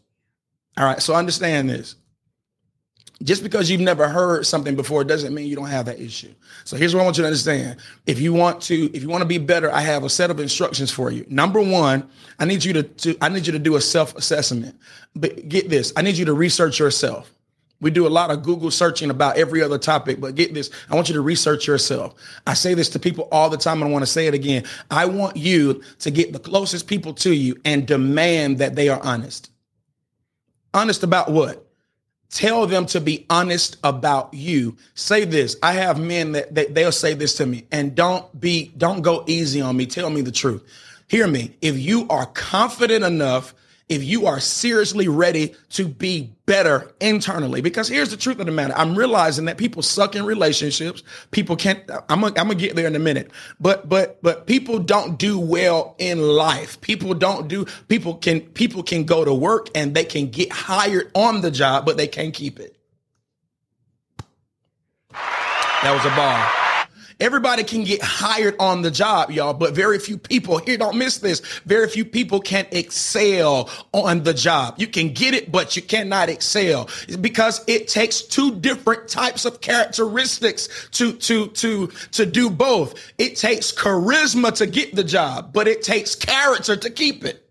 All 0.77 0.85
right. 0.85 1.01
So 1.01 1.13
understand 1.13 1.69
this. 1.69 1.95
Just 3.23 3.41
because 3.41 3.69
you've 3.69 3.81
never 3.81 4.07
heard 4.07 4.45
something 4.45 4.75
before 4.75 5.03
doesn't 5.03 5.33
mean 5.33 5.47
you 5.47 5.55
don't 5.55 5.67
have 5.67 5.87
that 5.87 5.99
issue. 5.99 6.31
So 6.65 6.77
here's 6.77 6.93
what 6.93 7.01
I 7.01 7.03
want 7.03 7.17
you 7.17 7.23
to 7.23 7.27
understand. 7.27 7.79
If 8.05 8.19
you 8.19 8.31
want 8.31 8.61
to, 8.63 8.95
if 8.95 9.01
you 9.01 9.09
want 9.09 9.23
to 9.23 9.27
be 9.27 9.39
better, 9.39 9.71
I 9.71 9.81
have 9.81 10.03
a 10.03 10.09
set 10.09 10.29
of 10.29 10.39
instructions 10.39 10.91
for 10.91 11.09
you. 11.09 11.25
Number 11.27 11.59
one, 11.59 12.07
I 12.37 12.45
need 12.45 12.63
you 12.63 12.73
to, 12.73 12.83
to 12.83 13.17
I 13.19 13.29
need 13.29 13.47
you 13.47 13.53
to 13.53 13.59
do 13.59 13.75
a 13.75 13.81
self-assessment. 13.81 14.77
But 15.15 15.49
get 15.49 15.67
this, 15.69 15.93
I 15.97 16.03
need 16.03 16.15
you 16.17 16.25
to 16.25 16.33
research 16.33 16.77
yourself. 16.77 17.31
We 17.79 17.91
do 17.91 18.07
a 18.07 18.09
lot 18.09 18.31
of 18.31 18.43
Google 18.43 18.71
searching 18.71 19.09
about 19.09 19.37
every 19.37 19.61
other 19.61 19.77
topic, 19.77 20.19
but 20.19 20.35
get 20.35 20.53
this. 20.53 20.69
I 20.89 20.95
want 20.95 21.09
you 21.09 21.13
to 21.15 21.21
research 21.21 21.67
yourself. 21.67 22.15
I 22.45 22.53
say 22.55 22.73
this 22.73 22.89
to 22.89 22.99
people 22.99 23.27
all 23.31 23.49
the 23.49 23.57
time 23.57 23.81
and 23.81 23.89
I 23.89 23.91
want 23.91 24.03
to 24.03 24.11
say 24.11 24.27
it 24.27 24.33
again. 24.33 24.63
I 24.89 25.05
want 25.05 25.37
you 25.37 25.83
to 25.99 26.11
get 26.11 26.33
the 26.33 26.39
closest 26.39 26.87
people 26.87 27.13
to 27.15 27.33
you 27.33 27.55
and 27.65 27.87
demand 27.87 28.59
that 28.59 28.75
they 28.75 28.89
are 28.89 28.99
honest. 29.03 29.51
Honest 30.73 31.03
about 31.03 31.31
what? 31.31 31.66
Tell 32.29 32.67
them 32.67 32.85
to 32.87 32.99
be 32.99 33.25
honest 33.29 33.77
about 33.83 34.33
you. 34.33 34.75
Say 34.95 35.23
this. 35.23 35.55
I 35.63 35.73
have 35.73 35.99
men 35.99 36.33
that 36.33 36.53
they, 36.53 36.65
they'll 36.65 36.91
say 36.91 37.13
this 37.13 37.35
to 37.37 37.45
me 37.45 37.65
and 37.71 37.95
don't 37.95 38.39
be, 38.39 38.73
don't 38.77 39.01
go 39.01 39.23
easy 39.27 39.61
on 39.61 39.77
me. 39.77 39.85
Tell 39.85 40.09
me 40.09 40.21
the 40.21 40.31
truth. 40.31 40.63
Hear 41.07 41.27
me. 41.27 41.55
If 41.61 41.77
you 41.77 42.05
are 42.09 42.25
confident 42.25 43.05
enough 43.05 43.53
if 43.89 44.03
you 44.03 44.25
are 44.25 44.39
seriously 44.39 45.07
ready 45.07 45.55
to 45.69 45.87
be 45.87 46.33
better 46.45 46.91
internally. 46.99 47.61
Because 47.61 47.87
here's 47.87 48.09
the 48.09 48.17
truth 48.17 48.39
of 48.39 48.45
the 48.45 48.51
matter. 48.51 48.73
I'm 48.75 48.95
realizing 48.95 49.45
that 49.45 49.57
people 49.57 49.81
suck 49.81 50.15
in 50.15 50.25
relationships. 50.25 51.03
People 51.31 51.55
can't, 51.55 51.79
I'm 52.09 52.21
gonna, 52.21 52.33
I'm 52.37 52.49
get 52.57 52.75
there 52.75 52.87
in 52.87 52.95
a 52.95 52.99
minute, 52.99 53.31
but, 53.59 53.87
but, 53.87 54.21
but 54.21 54.45
people 54.45 54.79
don't 54.79 55.17
do 55.17 55.39
well 55.39 55.95
in 55.99 56.19
life. 56.19 56.81
People 56.81 57.13
don't 57.13 57.47
do, 57.47 57.65
people 57.87 58.15
can, 58.15 58.41
people 58.41 58.83
can 58.83 59.05
go 59.05 59.23
to 59.23 59.33
work 59.33 59.69
and 59.73 59.95
they 59.95 60.05
can 60.05 60.27
get 60.27 60.51
hired 60.51 61.09
on 61.13 61.41
the 61.41 61.51
job, 61.51 61.85
but 61.85 61.97
they 61.97 62.07
can't 62.07 62.33
keep 62.33 62.59
it. 62.59 62.75
That 65.83 65.93
was 65.93 66.05
a 66.05 66.15
bar. 66.15 66.66
Everybody 67.19 67.63
can 67.63 67.83
get 67.83 68.01
hired 68.03 68.55
on 68.59 68.83
the 68.83 68.91
job, 68.91 69.31
y'all, 69.31 69.53
but 69.53 69.73
very 69.73 69.97
few 69.97 70.17
people 70.17 70.57
here 70.65 70.77
don't 70.77 70.97
miss 70.97 71.17
this. 71.17 71.39
Very 71.65 71.89
few 71.89 72.05
people 72.05 72.39
can 72.39 72.67
excel 72.71 73.69
on 73.93 74.23
the 74.23 74.33
job. 74.33 74.75
You 74.77 74.87
can 74.87 75.13
get 75.13 75.33
it, 75.33 75.51
but 75.51 75.75
you 75.75 75.81
cannot 75.81 76.29
excel 76.29 76.89
because 77.19 77.63
it 77.67 77.87
takes 77.87 78.21
two 78.21 78.55
different 78.59 79.07
types 79.07 79.45
of 79.45 79.61
characteristics 79.61 80.89
to, 80.91 81.13
to, 81.13 81.47
to, 81.47 81.87
to 82.11 82.25
do 82.25 82.49
both. 82.49 82.93
It 83.17 83.35
takes 83.35 83.71
charisma 83.71 84.53
to 84.55 84.67
get 84.67 84.95
the 84.95 85.03
job, 85.03 85.53
but 85.53 85.67
it 85.67 85.81
takes 85.81 86.15
character 86.15 86.75
to 86.75 86.89
keep 86.89 87.25
it. 87.25 87.46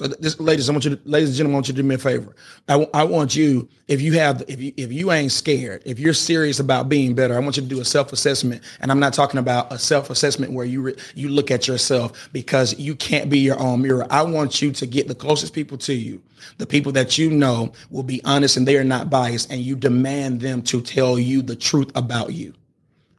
So, 0.00 0.06
this, 0.08 0.40
ladies, 0.40 0.66
I 0.70 0.72
want 0.72 0.86
you, 0.86 0.96
to, 0.96 1.02
ladies 1.04 1.28
and 1.28 1.36
gentlemen, 1.36 1.56
I 1.56 1.58
want 1.58 1.68
you 1.68 1.74
to 1.74 1.82
do 1.82 1.86
me 1.86 1.94
a 1.96 1.98
favor. 1.98 2.34
I, 2.66 2.88
I 2.94 3.04
want 3.04 3.36
you, 3.36 3.68
if 3.86 4.00
you 4.00 4.14
have, 4.14 4.42
if 4.48 4.58
you, 4.58 4.72
if 4.78 4.90
you 4.90 5.12
ain't 5.12 5.30
scared, 5.30 5.82
if 5.84 5.98
you're 5.98 6.14
serious 6.14 6.58
about 6.58 6.88
being 6.88 7.14
better, 7.14 7.36
I 7.36 7.38
want 7.40 7.58
you 7.58 7.62
to 7.62 7.68
do 7.68 7.82
a 7.82 7.84
self 7.84 8.10
assessment. 8.10 8.62
And 8.80 8.90
I'm 8.90 8.98
not 8.98 9.12
talking 9.12 9.38
about 9.38 9.70
a 9.70 9.78
self 9.78 10.08
assessment 10.08 10.54
where 10.54 10.64
you 10.64 10.80
re, 10.80 10.96
you 11.14 11.28
look 11.28 11.50
at 11.50 11.68
yourself 11.68 12.30
because 12.32 12.78
you 12.78 12.94
can't 12.96 13.28
be 13.28 13.40
your 13.40 13.60
own 13.60 13.82
mirror. 13.82 14.06
I 14.08 14.22
want 14.22 14.62
you 14.62 14.72
to 14.72 14.86
get 14.86 15.06
the 15.06 15.14
closest 15.14 15.52
people 15.52 15.76
to 15.76 15.92
you, 15.92 16.22
the 16.56 16.66
people 16.66 16.92
that 16.92 17.18
you 17.18 17.30
know 17.30 17.70
will 17.90 18.02
be 18.02 18.24
honest 18.24 18.56
and 18.56 18.66
they 18.66 18.78
are 18.78 18.84
not 18.84 19.10
biased, 19.10 19.52
and 19.52 19.60
you 19.60 19.76
demand 19.76 20.40
them 20.40 20.62
to 20.62 20.80
tell 20.80 21.18
you 21.18 21.42
the 21.42 21.56
truth 21.56 21.92
about 21.94 22.32
you. 22.32 22.54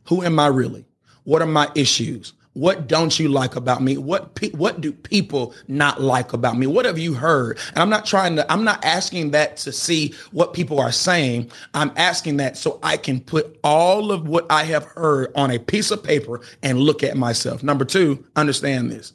Who 0.05 0.23
am 0.23 0.39
I 0.39 0.47
really? 0.47 0.85
What 1.25 1.43
are 1.43 1.45
my 1.45 1.69
issues? 1.75 2.33
What 2.53 2.88
don't 2.88 3.17
you 3.17 3.29
like 3.29 3.55
about 3.55 3.81
me? 3.81 3.98
What 3.98 4.36
pe- 4.36 4.51
what 4.51 4.81
do 4.81 4.91
people 4.91 5.53
not 5.70 6.01
like 6.01 6.34
about 6.34 6.58
me? 6.58 6.67
What 6.67 6.86
have 6.86 7.00
you 7.00 7.13
heard? 7.13 7.58
And 7.70 7.77
I'm 7.77 7.89
not 7.89 8.05
trying 8.05 8.36
to 8.36 8.51
I'm 8.51 8.65
not 8.65 8.84
asking 8.84 9.31
that 9.31 9.55
to 9.58 9.72
see 9.72 10.13
what 10.31 10.53
people 10.53 10.79
are 10.79 10.91
saying. 10.91 11.50
I'm 11.74 11.91
asking 11.96 12.38
that 12.38 12.58
so 12.58 12.79
I 12.84 12.98
can 12.98 13.22
put 13.22 13.58
all 13.63 14.12
of 14.12 14.27
what 14.27 14.46
I 14.51 14.65
have 14.65 14.84
heard 14.84 15.31
on 15.36 15.51
a 15.51 15.60
piece 15.60 15.91
of 15.91 16.03
paper 16.03 16.41
and 16.62 16.79
look 16.79 17.03
at 17.03 17.15
myself. 17.15 17.63
Number 17.63 17.86
2, 17.86 18.22
understand 18.36 18.91
this. 18.91 19.13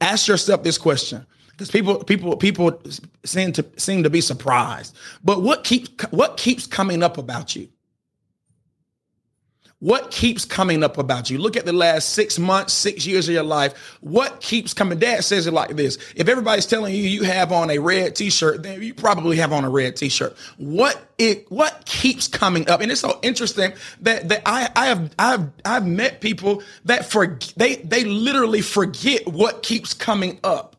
Ask 0.00 0.28
yourself 0.28 0.62
this 0.62 0.78
question 0.78 1.26
because 1.50 1.72
people 1.72 2.04
people 2.04 2.36
people 2.36 2.80
seem 3.24 3.52
to 3.52 3.66
seem 3.76 4.04
to 4.04 4.10
be 4.10 4.20
surprised. 4.20 4.96
But 5.24 5.42
what 5.42 5.64
keeps 5.64 5.90
what 6.10 6.36
keeps 6.36 6.68
coming 6.68 7.02
up 7.02 7.18
about 7.18 7.56
you? 7.56 7.68
What 9.80 10.10
keeps 10.10 10.44
coming 10.44 10.84
up 10.84 10.98
about 10.98 11.30
you? 11.30 11.38
Look 11.38 11.56
at 11.56 11.64
the 11.64 11.72
last 11.72 12.10
six 12.10 12.38
months, 12.38 12.74
six 12.74 13.06
years 13.06 13.28
of 13.28 13.34
your 13.34 13.44
life. 13.44 13.96
What 14.02 14.42
keeps 14.42 14.74
coming? 14.74 14.98
Dad 14.98 15.24
says 15.24 15.46
it 15.46 15.54
like 15.54 15.74
this. 15.74 15.96
If 16.14 16.28
everybody's 16.28 16.66
telling 16.66 16.94
you 16.94 17.02
you 17.02 17.22
have 17.22 17.50
on 17.50 17.70
a 17.70 17.78
red 17.78 18.14
t-shirt, 18.14 18.62
then 18.62 18.82
you 18.82 18.92
probably 18.92 19.38
have 19.38 19.54
on 19.54 19.64
a 19.64 19.70
red 19.70 19.96
t-shirt. 19.96 20.36
What 20.58 21.02
it 21.16 21.50
what 21.50 21.86
keeps 21.86 22.28
coming 22.28 22.68
up? 22.68 22.82
And 22.82 22.92
it's 22.92 23.00
so 23.00 23.18
interesting 23.22 23.72
that 24.02 24.28
that 24.28 24.42
I 24.44 24.68
I 24.76 24.86
have 24.86 25.14
I've 25.18 25.48
I've 25.64 25.86
met 25.86 26.20
people 26.20 26.62
that 26.84 27.10
for 27.10 27.38
they 27.56 27.76
they 27.76 28.04
literally 28.04 28.60
forget 28.60 29.26
what 29.26 29.62
keeps 29.62 29.94
coming 29.94 30.40
up. 30.44 30.76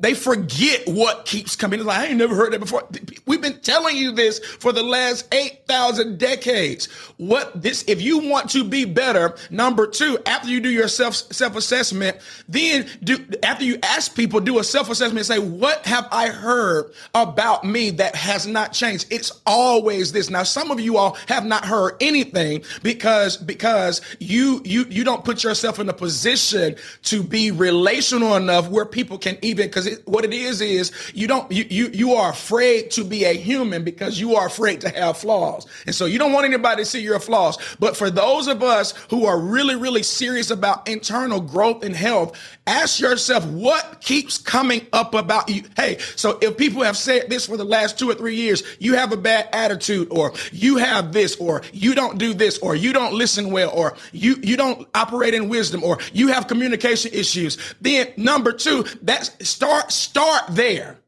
They 0.00 0.14
forget 0.14 0.86
what 0.86 1.26
keeps 1.26 1.54
coming. 1.54 1.84
Like, 1.84 1.98
I 1.98 2.06
ain't 2.06 2.16
never 2.16 2.34
heard 2.34 2.52
that 2.52 2.60
before. 2.60 2.88
We've 3.26 3.40
been 3.40 3.60
telling 3.60 3.96
you 3.96 4.12
this 4.12 4.38
for 4.38 4.72
the 4.72 4.82
last 4.82 5.32
8,000 5.32 6.18
decades. 6.18 6.86
What 7.18 7.60
this, 7.60 7.84
if 7.86 8.00
you 8.00 8.18
want 8.18 8.50
to 8.50 8.64
be 8.64 8.86
better, 8.86 9.36
number 9.50 9.86
two, 9.86 10.18
after 10.24 10.48
you 10.48 10.60
do 10.60 10.70
your 10.70 10.88
self, 10.88 11.14
self-assessment, 11.14 12.16
then 12.48 12.88
do, 13.04 13.18
after 13.42 13.64
you 13.64 13.78
ask 13.82 14.14
people, 14.14 14.40
do 14.40 14.58
a 14.58 14.64
self-assessment 14.64 15.18
and 15.18 15.26
say, 15.26 15.38
what 15.38 15.84
have 15.86 16.08
I 16.10 16.28
heard 16.28 16.92
about 17.14 17.64
me 17.64 17.90
that 17.90 18.14
has 18.14 18.46
not 18.46 18.72
changed? 18.72 19.06
It's 19.10 19.32
always 19.46 20.12
this. 20.12 20.30
Now, 20.30 20.44
some 20.44 20.70
of 20.70 20.80
you 20.80 20.96
all 20.96 21.18
have 21.28 21.44
not 21.44 21.66
heard 21.66 21.96
anything 22.00 22.64
because, 22.82 23.36
because 23.36 24.00
you, 24.18 24.62
you, 24.64 24.86
you 24.88 25.04
don't 25.04 25.24
put 25.24 25.44
yourself 25.44 25.78
in 25.78 25.88
a 25.90 25.94
position 25.94 26.76
to 27.02 27.22
be 27.22 27.50
relational 27.50 28.36
enough 28.36 28.68
where 28.70 28.86
people 28.86 29.18
can 29.18 29.36
even, 29.42 29.66
because 29.66 29.89
it, 29.90 30.06
what 30.06 30.24
it 30.24 30.32
is 30.32 30.60
is 30.60 30.92
you 31.14 31.26
don't 31.26 31.50
you, 31.50 31.64
you 31.68 31.88
you 31.92 32.12
are 32.14 32.30
afraid 32.30 32.90
to 32.92 33.04
be 33.04 33.24
a 33.24 33.32
human 33.32 33.84
because 33.84 34.20
you 34.20 34.36
are 34.36 34.46
afraid 34.46 34.80
to 34.82 34.88
have 34.90 35.16
flaws, 35.18 35.66
and 35.86 35.94
so 35.94 36.06
you 36.06 36.18
don't 36.18 36.32
want 36.32 36.46
anybody 36.46 36.82
to 36.82 36.86
see 36.86 37.00
your 37.00 37.20
flaws. 37.20 37.58
But 37.78 37.96
for 37.96 38.10
those 38.10 38.48
of 38.48 38.62
us 38.62 38.92
who 39.10 39.26
are 39.26 39.38
really 39.38 39.76
really 39.76 40.02
serious 40.02 40.50
about 40.50 40.88
internal 40.88 41.40
growth 41.40 41.84
and 41.84 41.94
health, 41.94 42.38
ask 42.66 43.00
yourself 43.00 43.44
what 43.46 44.00
keeps 44.00 44.38
coming 44.38 44.86
up 44.92 45.14
about 45.14 45.48
you. 45.48 45.64
Hey, 45.76 45.98
so 46.16 46.38
if 46.40 46.56
people 46.56 46.82
have 46.82 46.96
said 46.96 47.28
this 47.28 47.46
for 47.46 47.56
the 47.56 47.64
last 47.64 47.98
two 47.98 48.10
or 48.10 48.14
three 48.14 48.36
years, 48.36 48.62
you 48.78 48.94
have 48.94 49.12
a 49.12 49.16
bad 49.16 49.48
attitude, 49.52 50.08
or 50.10 50.32
you 50.52 50.76
have 50.76 51.12
this, 51.12 51.36
or 51.36 51.62
you 51.72 51.94
don't 51.94 52.18
do 52.18 52.34
this, 52.34 52.58
or 52.58 52.74
you 52.74 52.92
don't 52.92 53.14
listen 53.14 53.50
well, 53.50 53.70
or 53.70 53.96
you 54.12 54.36
you 54.42 54.56
don't 54.56 54.88
operate 54.94 55.34
in 55.34 55.48
wisdom, 55.48 55.82
or 55.82 55.98
you 56.12 56.28
have 56.28 56.46
communication 56.46 57.12
issues. 57.12 57.58
Then 57.80 58.08
number 58.16 58.52
two, 58.52 58.84
that's 59.02 59.30
start 59.48 59.79
Start, 59.88 59.92
start 59.92 60.56
there. 60.56 60.98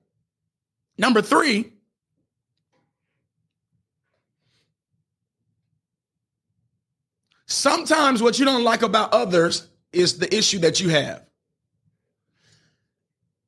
Number 0.96 1.20
three, 1.20 1.72
sometimes 7.46 8.22
what 8.22 8.38
you 8.38 8.44
don't 8.44 8.64
like 8.64 8.82
about 8.82 9.12
others 9.12 9.68
is 9.92 10.18
the 10.18 10.34
issue 10.34 10.60
that 10.60 10.80
you 10.80 10.88
have. 10.90 11.24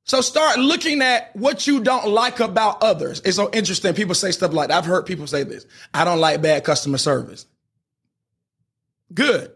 So 0.07 0.21
start 0.21 0.59
looking 0.59 1.00
at 1.00 1.35
what 1.35 1.66
you 1.66 1.81
don't 1.81 2.09
like 2.09 2.40
about 2.40 2.83
others. 2.83 3.23
It's 3.25 3.37
so 3.37 3.49
interesting. 3.52 3.95
People 3.95 4.14
say 4.14 4.31
stuff 4.31 4.52
like 4.52 4.71
I've 4.71 4.85
heard 4.85 5.07
people 5.07 5.26
say 5.26 5.45
this. 5.45 5.64
I 5.95 6.04
don't 6.04 6.21
like 6.21 6.43
bad 6.43 6.64
customer 6.64 6.99
service. 6.99 7.47
Good. 9.12 9.52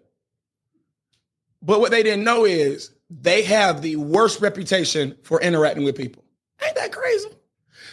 But 1.60 1.80
what 1.80 1.90
they 1.90 2.02
didn't 2.02 2.24
know 2.24 2.46
is 2.46 2.90
they 3.10 3.42
have 3.42 3.82
the 3.82 3.96
worst 3.96 4.40
reputation 4.40 5.16
for 5.22 5.40
interacting 5.40 5.84
with 5.84 5.96
people. 5.96 6.24
Ain't 6.64 6.74
that 6.76 6.92
crazy? 6.92 7.28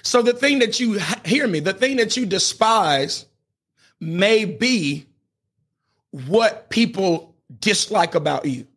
So 0.02 0.22
the 0.22 0.34
thing 0.34 0.60
that 0.60 0.80
you 0.80 1.00
hear 1.24 1.48
me, 1.48 1.60
the 1.60 1.74
thing 1.74 1.98
that 1.98 2.16
you 2.18 2.26
despise 2.26 3.26
may 4.00 4.46
be 4.46 5.08
what 6.12 6.70
people 6.70 7.36
dislike 7.60 8.16
about 8.16 8.46
you. 8.46 8.68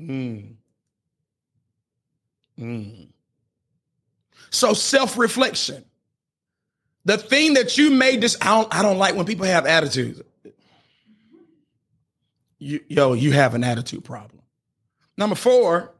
Mm. 0.00 0.54
Mm. 2.58 3.08
So 4.50 4.74
self-reflection. 4.74 5.84
The 7.04 7.18
thing 7.18 7.54
that 7.54 7.78
you 7.78 7.90
may 7.90 8.16
just 8.16 8.44
I 8.44 8.56
don't, 8.56 8.74
I 8.74 8.82
don't 8.82 8.98
like 8.98 9.14
when 9.14 9.26
people 9.26 9.46
have 9.46 9.64
attitudes. 9.66 10.20
You, 12.58 12.80
yo, 12.88 13.12
you 13.12 13.32
have 13.32 13.54
an 13.54 13.62
attitude 13.62 14.04
problem. 14.04 14.42
Number 15.16 15.36
four, 15.36 15.92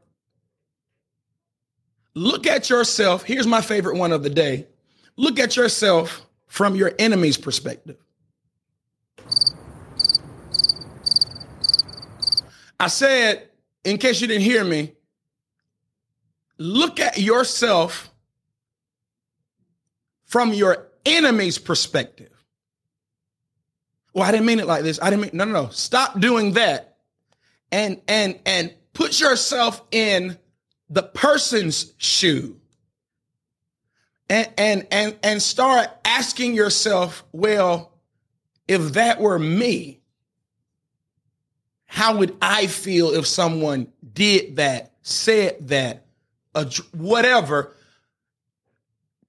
look 2.13 2.45
at 2.45 2.69
yourself. 2.69 3.23
Here's 3.23 3.47
my 3.47 3.61
favorite 3.61 3.97
one 3.97 4.11
of 4.11 4.23
the 4.23 4.29
day. 4.29 4.67
Look 5.15 5.39
at 5.39 5.55
yourself 5.55 6.25
from 6.47 6.75
your 6.75 6.93
enemy's 6.99 7.37
perspective. 7.37 7.97
I 12.79 12.87
said, 12.87 13.49
in 13.83 13.97
case 13.97 14.21
you 14.21 14.27
didn't 14.27 14.43
hear 14.43 14.63
me, 14.63 14.93
look 16.57 16.99
at 16.99 17.17
yourself 17.17 18.11
from 20.25 20.53
your 20.53 20.87
enemy's 21.05 21.57
perspective. 21.57 22.31
Well, 24.13 24.25
I 24.27 24.31
didn't 24.31 24.45
mean 24.45 24.59
it 24.59 24.67
like 24.67 24.83
this. 24.83 24.99
I 25.01 25.09
didn't 25.09 25.21
mean 25.23 25.31
no, 25.33 25.45
no, 25.45 25.63
no. 25.63 25.69
Stop 25.69 26.19
doing 26.19 26.53
that, 26.53 26.97
and 27.71 28.01
and 28.07 28.39
and 28.45 28.73
put 28.97 29.19
yourself 29.19 29.83
in 29.91 30.39
the 30.89 31.03
person's 31.03 31.93
shoe. 31.97 32.59
And 34.27 34.51
and 34.57 34.87
and 34.91 35.15
and 35.23 35.41
start 35.41 35.87
asking 36.03 36.55
yourself 36.55 37.23
well 37.31 37.93
if 38.67 38.93
that 38.93 39.21
were 39.21 39.39
me 39.39 40.01
how 41.85 42.17
would 42.17 42.35
i 42.41 42.67
feel 42.67 43.11
if 43.11 43.25
someone 43.25 43.87
did 44.13 44.57
that 44.57 44.91
said 45.01 45.69
that 45.69 46.07
whatever? 46.91 47.75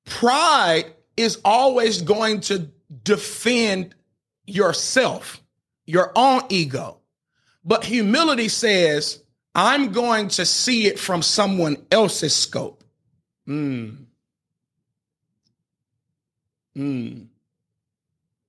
Pride 0.05 0.95
is 1.17 1.39
always 1.45 2.03
going 2.03 2.41
to 2.41 2.71
defend 3.05 3.95
yourself 4.47 5.43
your 5.87 6.11
own 6.17 6.41
ego. 6.49 6.99
But 7.65 7.85
humility 7.85 8.49
says 8.49 9.23
I'm 9.55 9.93
going 9.93 10.29
to 10.29 10.45
see 10.45 10.87
it 10.87 10.99
from 10.99 11.23
someone 11.23 11.77
else's 11.91 12.35
scope. 12.35 12.85
Mm. 13.49 14.05
Mm. 16.77 17.27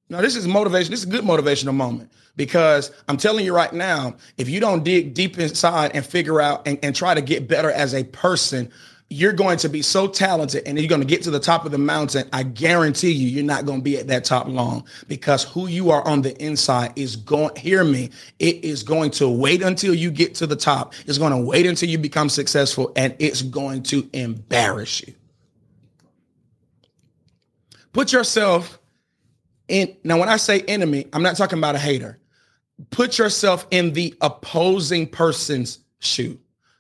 Now, 0.10 0.22
this 0.22 0.36
is 0.36 0.48
motivation. 0.48 0.92
This 0.92 1.02
is 1.02 1.08
a 1.08 1.10
good 1.10 1.24
motivational 1.24 1.74
moment 1.74 2.12
because 2.36 2.92
I'm 3.08 3.18
telling 3.18 3.46
you 3.46 3.56
right 3.56 3.72
now, 3.72 4.16
if 4.38 4.50
you 4.50 4.60
don't 4.60 4.84
dig 4.84 5.14
deep 5.14 5.38
inside 5.38 5.92
and 5.94 6.06
figure 6.06 6.42
out 6.42 6.68
and, 6.68 6.80
and 6.84 6.96
try 6.96 7.14
to 7.14 7.22
get 7.22 7.48
better 7.48 7.72
as 7.72 7.94
a 7.94 8.04
person, 8.04 8.72
you're 9.10 9.34
going 9.34 9.58
to 9.58 9.69
be 9.69 9.82
so 9.82 10.08
talented 10.08 10.63
and 10.67 10.78
you're 10.78 10.88
going 10.88 11.02
to 11.02 11.08
get 11.08 11.24
to 11.24 11.32
the 11.32 11.39
top 11.39 11.65
of 11.65 11.72
the 11.72 11.80
mountain. 11.80 12.30
I 12.32 12.43
guarantee 12.43 13.12
you, 13.12 13.28
you're 13.28 13.43
not 13.43 13.65
going 13.65 13.80
to 13.80 13.84
be 13.84 13.98
at 13.98 14.08
that 14.08 14.24
top 14.24 14.48
long 14.48 14.86
because 15.08 15.43
who 15.43 15.67
you 15.67 15.89
are 15.89 16.08
on 16.08 16.22
the 16.22 16.38
inside 16.43 16.93
is 16.95 17.15
going, 17.15 17.56
hear 17.56 17.84
me, 17.84 18.12
it 18.38 18.63
is 18.63 18.84
going 18.84 19.12
to 19.12 19.28
wait 19.28 19.63
until 19.63 19.95
you 19.95 20.12
get 20.12 20.36
to 20.36 20.48
the 20.48 20.56
top. 20.56 20.93
It's 21.08 21.17
going 21.17 21.32
to 21.32 21.39
wait 21.39 21.65
until 21.65 21.89
you 21.89 21.98
become 21.98 22.30
successful 22.30 22.91
and 22.95 23.15
it's 23.17 23.41
going 23.41 23.84
to 23.84 24.08
embarrass 24.13 25.02
you. 25.02 25.15
Put 27.93 28.13
yourself 28.13 28.78
in. 29.67 29.95
Now, 30.04 30.19
when 30.19 30.30
I 30.30 30.38
say 30.38 30.62
enemy, 30.62 31.08
I'm 31.13 31.24
not 31.24 31.36
talking 31.36 31.58
about 31.58 31.74
a 31.74 31.80
hater. 31.80 32.19
Put 32.91 33.17
yourself 33.17 33.65
in 33.72 33.93
the 33.93 34.15
opposing 34.22 35.08
person's 35.08 35.80
shoe. 35.98 36.39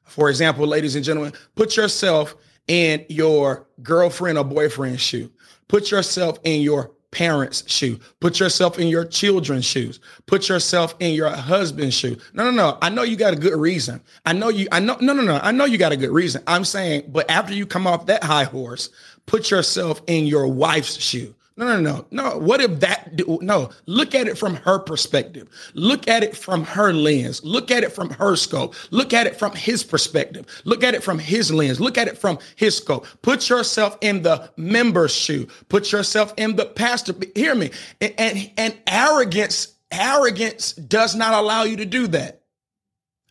For 0.09 0.29
example, 0.29 0.65
ladies 0.67 0.95
and 0.95 1.05
gentlemen, 1.05 1.33
put 1.55 1.77
yourself 1.77 2.35
in 2.67 3.05
your 3.09 3.65
girlfriend 3.81 4.37
or 4.37 4.43
boyfriend's 4.43 5.01
shoe. 5.01 5.31
Put 5.67 5.91
yourself 5.91 6.39
in 6.43 6.61
your 6.61 6.91
parents' 7.11 7.63
shoe. 7.67 7.99
Put 8.19 8.39
yourself 8.39 8.77
in 8.77 8.87
your 8.87 9.05
children's 9.05 9.65
shoes. 9.65 9.99
Put 10.25 10.49
yourself 10.49 10.95
in 10.99 11.13
your 11.13 11.29
husband's 11.29 11.95
shoe. 11.95 12.17
No, 12.33 12.43
no, 12.43 12.51
no. 12.51 12.77
I 12.81 12.89
know 12.89 13.03
you 13.03 13.15
got 13.15 13.33
a 13.33 13.37
good 13.37 13.55
reason. 13.55 14.01
I 14.25 14.33
know 14.33 14.49
you, 14.49 14.67
I 14.71 14.79
know, 14.79 14.97
no, 15.01 15.13
no, 15.13 15.23
no. 15.23 15.39
I 15.41 15.51
know 15.51 15.65
you 15.65 15.77
got 15.77 15.91
a 15.91 15.97
good 15.97 16.11
reason. 16.11 16.43
I'm 16.45 16.65
saying, 16.65 17.05
but 17.07 17.29
after 17.29 17.53
you 17.53 17.65
come 17.65 17.87
off 17.87 18.05
that 18.07 18.23
high 18.23 18.43
horse, 18.43 18.89
put 19.25 19.51
yourself 19.51 20.01
in 20.07 20.27
your 20.27 20.47
wife's 20.47 20.99
shoe. 20.99 21.33
No, 21.59 21.77
no, 21.77 21.81
no, 21.81 22.05
no. 22.09 22.37
What 22.37 22.61
if 22.61 22.79
that? 22.79 23.19
No, 23.27 23.69
look 23.85 24.15
at 24.15 24.29
it 24.29 24.37
from 24.37 24.55
her 24.55 24.79
perspective. 24.79 25.49
Look 25.73 26.07
at 26.07 26.23
it 26.23 26.37
from 26.37 26.63
her 26.63 26.93
lens. 26.93 27.43
Look 27.43 27.69
at 27.69 27.83
it 27.83 27.91
from 27.91 28.11
her 28.11 28.37
scope. 28.37 28.75
Look 28.91 29.11
at 29.13 29.27
it 29.27 29.35
from 29.35 29.51
his 29.51 29.83
perspective. 29.83 30.45
Look 30.63 30.85
at 30.85 30.93
it 30.93 31.03
from 31.03 31.19
his 31.19 31.51
lens. 31.51 31.81
Look 31.81 31.97
at 31.97 32.07
it 32.07 32.17
from 32.17 32.39
his 32.55 32.77
scope. 32.77 33.05
Put 33.23 33.49
yourself 33.49 33.97
in 33.99 34.21
the 34.21 34.49
member's 34.55 35.13
shoe. 35.13 35.49
Put 35.67 35.91
yourself 35.91 36.33
in 36.37 36.55
the 36.55 36.65
pastor. 36.65 37.13
Hear 37.35 37.55
me. 37.55 37.71
And, 37.99 38.13
and, 38.17 38.51
and 38.55 38.77
arrogance, 38.87 39.73
arrogance 39.91 40.71
does 40.71 41.13
not 41.13 41.33
allow 41.33 41.63
you 41.63 41.75
to 41.75 41.85
do 41.85 42.07
that. 42.07 42.41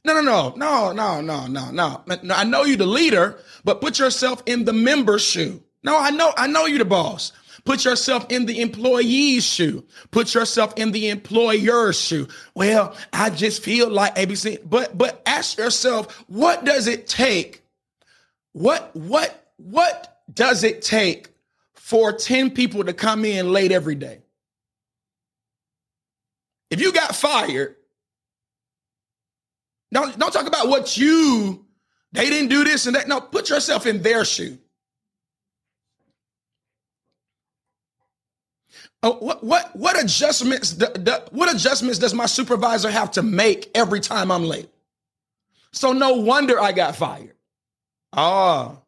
No, 0.05 0.21
no, 0.21 0.53
no, 0.55 0.93
no, 0.93 1.23
no, 1.23 1.47
no, 1.47 1.47
no, 1.47 2.03
no. 2.05 2.35
I 2.35 2.45
know 2.45 2.65
you're 2.65 2.77
the 2.77 2.85
leader, 2.85 3.39
but 3.65 3.81
put 3.81 3.99
yourself 3.99 4.43
in 4.45 4.67
the 4.67 4.75
member's 4.75 5.23
shoe. 5.23 5.63
No, 5.83 5.99
I 5.99 6.11
know, 6.11 6.35
I 6.37 6.47
know 6.47 6.67
you're 6.67 6.79
the 6.79 6.85
boss. 6.85 7.33
Put 7.65 7.85
yourself 7.85 8.27
in 8.31 8.47
the 8.47 8.61
employee's 8.61 9.45
shoe. 9.45 9.85
Put 10.11 10.35
yourself 10.35 10.75
in 10.77 10.93
the 10.93 11.09
employer's 11.09 11.99
shoe. 11.99 12.29
Well, 12.55 12.97
I 13.13 13.31
just 13.31 13.63
feel 13.63 13.91
like 13.91 14.15
ABC, 14.17 14.59
but 14.69 14.97
but 14.97 15.23
ask 15.27 15.59
yourself, 15.59 16.25
what 16.29 16.65
does 16.65 16.87
it 16.87 17.07
take? 17.07 17.63
What 18.53 18.95
what 18.95 19.53
what 19.57 20.23
does 20.33 20.65
it 20.65 20.83
take 20.83 21.29
for 21.75 22.13
10 22.13 22.51
people 22.51 22.85
to 22.85 22.93
come 22.93 23.25
in 23.25 23.53
late 23.53 23.73
every 23.73 23.95
day? 23.95 24.21
If 26.71 26.81
you 26.81 26.93
got 26.93 27.15
fired, 27.15 27.77
don't 29.93 30.19
don't 30.19 30.33
talk 30.33 30.47
about 30.47 30.69
what 30.69 30.97
you 30.97 31.65
they 32.13 32.31
didn't 32.31 32.49
do 32.49 32.65
this 32.65 32.87
and 32.87 32.97
that. 32.97 33.09
No, 33.09 33.21
put 33.21 33.51
yourself 33.51 33.87
in 33.87 34.03
their 34.03 34.25
shoe. 34.25 34.59
Oh, 39.03 39.17
what 39.21 39.45
what 39.45 39.77
what 39.77 40.03
adjustments 40.03 40.77
what 41.31 41.55
adjustments 41.55 41.99
does 41.99 42.15
my 42.15 42.27
supervisor 42.27 42.91
have 42.91 43.13
to 43.13 43.23
make 43.23 43.71
every 43.75 44.01
time 44.01 44.31
I'm 44.31 44.45
late? 44.45 44.69
So 45.73 45.93
no 45.93 46.15
wonder 46.15 46.61
I 46.61 46.73
got 46.73 46.97
fired. 46.97 47.35
Ah. 48.13 48.79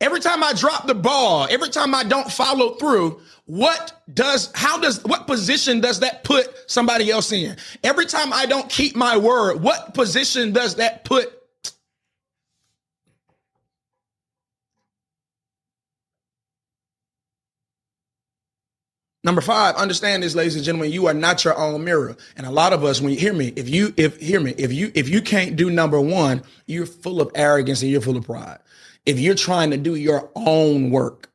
Every 0.00 0.20
time 0.20 0.42
I 0.42 0.52
drop 0.52 0.86
the 0.86 0.94
ball, 0.94 1.46
every 1.50 1.70
time 1.70 1.94
I 1.94 2.02
don't 2.02 2.30
follow 2.30 2.74
through, 2.74 3.20
what 3.46 4.02
does 4.12 4.50
how 4.54 4.78
does 4.78 5.02
what 5.04 5.26
position 5.26 5.80
does 5.80 6.00
that 6.00 6.24
put 6.24 6.52
somebody 6.70 7.10
else 7.10 7.32
in? 7.32 7.56
Every 7.84 8.06
time 8.06 8.32
I 8.32 8.46
don't 8.46 8.68
keep 8.68 8.96
my 8.96 9.16
word, 9.16 9.62
what 9.62 9.94
position 9.94 10.52
does 10.52 10.74
that 10.76 11.04
put 11.04 11.32
Number 19.26 19.40
five, 19.40 19.74
understand 19.74 20.22
this, 20.22 20.36
ladies 20.36 20.54
and 20.54 20.64
gentlemen, 20.64 20.92
you 20.92 21.08
are 21.08 21.12
not 21.12 21.44
your 21.44 21.58
own 21.58 21.82
mirror. 21.82 22.16
And 22.36 22.46
a 22.46 22.50
lot 22.52 22.72
of 22.72 22.84
us, 22.84 23.00
when 23.00 23.12
you 23.12 23.18
hear 23.18 23.32
me, 23.32 23.48
if 23.56 23.68
you, 23.68 23.92
if, 23.96 24.20
hear 24.20 24.38
me, 24.38 24.54
if 24.56 24.72
you, 24.72 24.92
if 24.94 25.08
you 25.08 25.20
can't 25.20 25.56
do 25.56 25.68
number 25.68 26.00
one, 26.00 26.44
you're 26.66 26.86
full 26.86 27.20
of 27.20 27.32
arrogance 27.34 27.82
and 27.82 27.90
you're 27.90 28.00
full 28.00 28.16
of 28.16 28.24
pride. 28.24 28.60
If 29.04 29.18
you're 29.18 29.34
trying 29.34 29.72
to 29.72 29.78
do 29.78 29.96
your 29.96 30.30
own 30.36 30.90
work, 30.90 31.28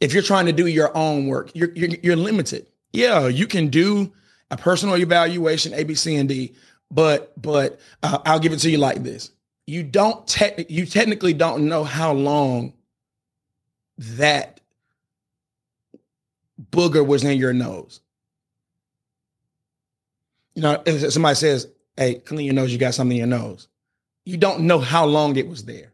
if 0.00 0.14
you're 0.14 0.22
trying 0.22 0.46
to 0.46 0.52
do 0.52 0.66
your 0.66 0.96
own 0.96 1.26
work, 1.26 1.50
you're, 1.54 1.72
you're, 1.74 1.90
you're 2.02 2.16
limited. 2.16 2.66
Yeah, 2.94 3.26
you 3.26 3.46
can 3.46 3.68
do 3.68 4.10
a 4.50 4.56
personal 4.56 4.96
evaluation, 4.96 5.74
A, 5.74 5.84
B, 5.84 5.94
C, 5.94 6.16
and 6.16 6.30
D, 6.30 6.54
but, 6.90 7.38
but 7.38 7.78
uh, 8.02 8.20
I'll 8.24 8.40
give 8.40 8.54
it 8.54 8.60
to 8.60 8.70
you 8.70 8.78
like 8.78 9.02
this. 9.02 9.32
You 9.66 9.82
don't, 9.82 10.26
te- 10.26 10.64
you 10.70 10.86
technically 10.86 11.34
don't 11.34 11.68
know 11.68 11.84
how 11.84 12.14
long 12.14 12.72
that 13.98 14.60
booger 16.70 17.06
was 17.06 17.24
in 17.24 17.38
your 17.38 17.52
nose. 17.52 18.00
You 20.54 20.62
know, 20.62 20.82
if 20.86 21.12
somebody 21.12 21.34
says, 21.36 21.68
hey, 21.96 22.16
clean 22.16 22.46
your 22.46 22.54
nose, 22.54 22.72
you 22.72 22.78
got 22.78 22.94
something 22.94 23.16
in 23.16 23.28
your 23.28 23.38
nose. 23.38 23.68
You 24.24 24.36
don't 24.36 24.60
know 24.60 24.78
how 24.78 25.06
long 25.06 25.36
it 25.36 25.48
was 25.48 25.64
there. 25.64 25.92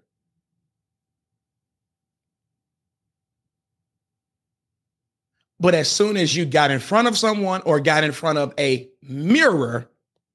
But 5.61 5.75
as 5.75 5.90
soon 5.90 6.17
as 6.17 6.35
you 6.35 6.45
got 6.45 6.71
in 6.71 6.81
front 6.81 7.09
of 7.09 7.17
someone 7.17 7.62
or 7.62 7.81
got 7.81 8.05
in 8.05 8.12
front 8.12 8.38
of 8.38 8.53
a 8.59 8.88
mirror, 9.03 9.88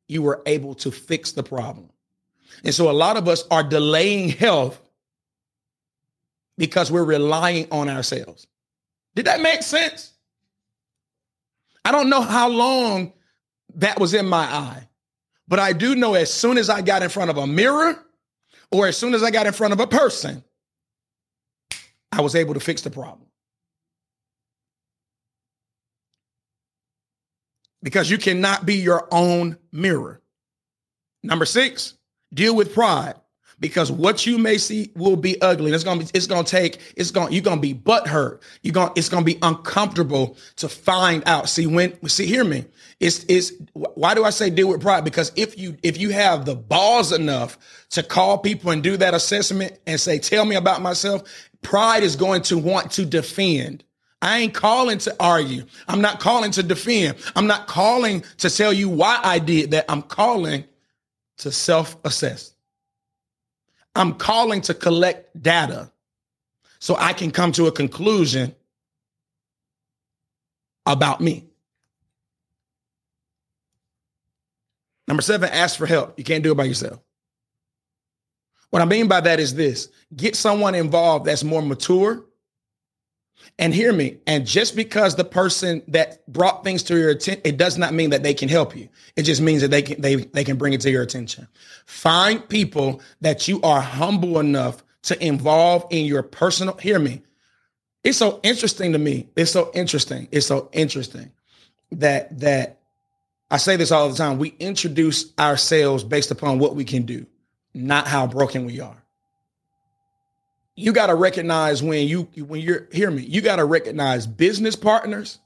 you 0.08 0.23
were 0.23 0.41
able 0.45 0.73
to 0.75 0.91
fix 0.91 1.34
the 1.34 1.43
problem. 1.43 1.89
And 2.63 2.73
so 2.73 2.89
a 2.89 2.93
lot 2.93 3.15
of 3.15 3.27
us 3.27 3.45
are 3.51 3.63
delaying 3.63 4.29
health 4.29 4.79
because 6.59 6.91
we're 6.91 7.05
relying 7.05 7.65
on 7.71 7.89
ourselves. 7.89 8.45
Did 9.15 9.25
that 9.25 9.41
make 9.41 9.63
sense? 9.63 10.11
I 11.85 11.91
don't 11.91 12.09
know 12.09 12.21
how 12.21 12.49
long 12.49 13.13
that 13.75 13.97
was 13.97 14.13
in 14.13 14.27
my 14.27 14.43
eye, 14.43 14.87
but 15.47 15.57
I 15.57 15.71
do 15.71 15.95
know 15.95 16.13
as 16.15 16.31
soon 16.31 16.57
as 16.57 16.69
I 16.69 16.81
got 16.81 17.01
in 17.01 17.09
front 17.09 17.29
of 17.29 17.37
a 17.37 17.47
mirror 17.47 18.05
or 18.71 18.87
as 18.87 18.97
soon 18.97 19.15
as 19.15 19.23
I 19.23 19.31
got 19.31 19.47
in 19.47 19.53
front 19.53 19.71
of 19.71 19.79
a 19.79 19.87
person, 19.87 20.43
I 22.11 22.19
was 22.19 22.35
able 22.35 22.53
to 22.55 22.59
fix 22.59 22.81
the 22.81 22.91
problem. 22.91 23.27
Because 27.81 28.09
you 28.09 28.17
cannot 28.17 28.65
be 28.65 28.75
your 28.75 29.07
own 29.11 29.57
mirror. 29.71 30.21
Number 31.23 31.45
six, 31.45 31.93
deal 32.33 32.53
with 32.53 32.73
pride 32.73 33.15
because 33.59 33.91
what 33.91 34.25
you 34.25 34.37
may 34.37 34.57
see 34.57 34.91
will 34.95 35.15
be 35.15 35.39
ugly. 35.41 35.71
It's 35.71 35.83
gonna 35.83 35.99
be, 35.99 36.07
it's 36.13 36.27
gonna 36.27 36.43
take, 36.43 36.93
it's 36.95 37.11
gonna, 37.11 37.31
you're 37.31 37.43
gonna 37.43 37.61
be 37.61 37.73
butt 37.73 38.07
hurt. 38.07 38.41
You're 38.61 38.73
gonna, 38.73 38.91
it's 38.95 39.09
gonna 39.09 39.25
be 39.25 39.37
uncomfortable 39.41 40.37
to 40.57 40.69
find 40.69 41.23
out. 41.25 41.49
See, 41.49 41.67
when, 41.67 42.07
see, 42.07 42.25
hear 42.25 42.43
me. 42.43 42.65
It's, 42.99 43.25
it's, 43.29 43.53
why 43.73 44.13
do 44.13 44.25
I 44.25 44.29
say 44.29 44.49
deal 44.49 44.67
with 44.67 44.81
pride? 44.81 45.03
Because 45.05 45.31
if 45.35 45.57
you, 45.57 45.77
if 45.83 45.97
you 45.97 46.09
have 46.09 46.45
the 46.45 46.55
balls 46.55 47.11
enough 47.11 47.57
to 47.91 48.03
call 48.03 48.37
people 48.37 48.71
and 48.71 48.83
do 48.83 48.97
that 48.97 49.13
assessment 49.13 49.79
and 49.87 49.99
say, 49.99 50.19
tell 50.19 50.45
me 50.45 50.55
about 50.55 50.81
myself, 50.81 51.23
pride 51.61 52.03
is 52.03 52.15
going 52.15 52.41
to 52.43 52.57
want 52.57 52.91
to 52.91 53.05
defend. 53.05 53.83
I 54.21 54.39
ain't 54.39 54.53
calling 54.53 54.97
to 54.99 55.15
argue. 55.17 55.63
I'm 55.87 56.01
not 56.01 56.19
calling 56.19 56.51
to 56.51 56.63
defend. 56.63 57.15
I'm 57.37 57.47
not 57.47 57.67
calling 57.67 58.23
to 58.39 58.49
tell 58.49 58.73
you 58.73 58.89
why 58.89 59.19
I 59.23 59.39
did 59.39 59.71
that. 59.71 59.85
I'm 59.87 60.01
calling 60.01 60.65
to 61.37 61.51
self 61.53 61.95
assess. 62.03 62.53
I'm 63.95 64.13
calling 64.13 64.62
to 64.62 64.73
collect 64.73 65.41
data 65.41 65.91
so 66.80 66.95
I 66.97 67.13
can 67.13 67.32
come 67.32 67.52
to 67.54 67.67
a 67.67 67.71
conclusion 67.71 68.56
about 70.86 71.21
me. 71.21 71.45
Number 75.08 75.21
seven, 75.21 75.49
ask 75.49 75.78
for 75.78 75.86
help. 75.86 76.17
You 76.17 76.23
can't 76.23 76.43
do 76.43 76.52
it 76.52 76.56
by 76.56 76.65
yourself. 76.65 76.99
What 78.69 78.82
I 78.82 78.86
mean 78.86 79.08
by 79.08 79.21
that 79.21 79.39
is 79.39 79.56
this 79.56 79.89
get 80.15 80.36
someone 80.36 80.75
involved 80.75 81.25
that's 81.25 81.43
more 81.43 81.62
mature 81.62 82.23
and 83.57 83.73
hear 83.73 83.91
me. 83.91 84.17
And 84.27 84.45
just 84.45 84.75
because 84.75 85.15
the 85.15 85.23
person 85.23 85.81
that 85.88 86.25
brought 86.31 86.63
things 86.63 86.83
to 86.83 86.97
your 86.97 87.09
attention, 87.09 87.41
it 87.43 87.57
does 87.57 87.77
not 87.77 87.93
mean 87.93 88.12
that 88.12 88.23
they 88.23 88.33
can 88.33 88.49
help 88.49 88.75
you. 88.75 88.89
It 89.15 89.23
just 89.23 89.41
means 89.41 89.62
that 89.62 89.71
they 89.71 89.81
can 89.81 90.01
they 90.01 90.15
they 90.15 90.43
can 90.43 90.57
bring 90.57 90.73
it 90.73 90.81
to 90.81 90.91
your 90.91 91.01
attention. 91.01 91.47
Find 91.85 92.47
people 92.47 93.01
that 93.21 93.47
you 93.47 93.62
are 93.62 93.81
humble 93.81 94.39
enough 94.39 94.83
to 95.03 95.25
involve 95.25 95.85
in 95.89 96.05
your 96.05 96.23
personal. 96.23 96.75
Hear 96.77 96.99
me. 96.99 97.21
It's 98.03 98.17
so 98.17 98.39
interesting 98.43 98.93
to 98.93 98.99
me. 98.99 99.27
It's 99.35 99.51
so 99.51 99.71
interesting. 99.73 100.27
It's 100.31 100.47
so 100.47 100.69
interesting 100.71 101.31
that 101.91 102.39
that 102.39 102.79
I 103.51 103.57
say 103.57 103.75
this 103.75 103.91
all 103.91 104.09
the 104.09 104.15
time. 104.15 104.38
We 104.38 104.55
introduce 104.59 105.33
ourselves 105.39 106.03
based 106.03 106.31
upon 106.31 106.59
what 106.59 106.75
we 106.75 106.85
can 106.85 107.03
do, 107.03 107.25
not 107.73 108.07
how 108.07 108.27
broken 108.27 108.65
we 108.65 108.79
are 108.79 109.03
you 110.79 110.93
got 110.93 111.07
to 111.07 111.15
recognize 111.15 111.83
when 111.83 112.07
you 112.07 112.23
when 112.37 112.61
you're 112.61 112.87
hear 112.91 113.11
me 113.11 113.23
you 113.23 113.41
got 113.41 113.57
to 113.57 113.65
recognize 113.65 114.25
business 114.25 114.75
partners 114.75 115.39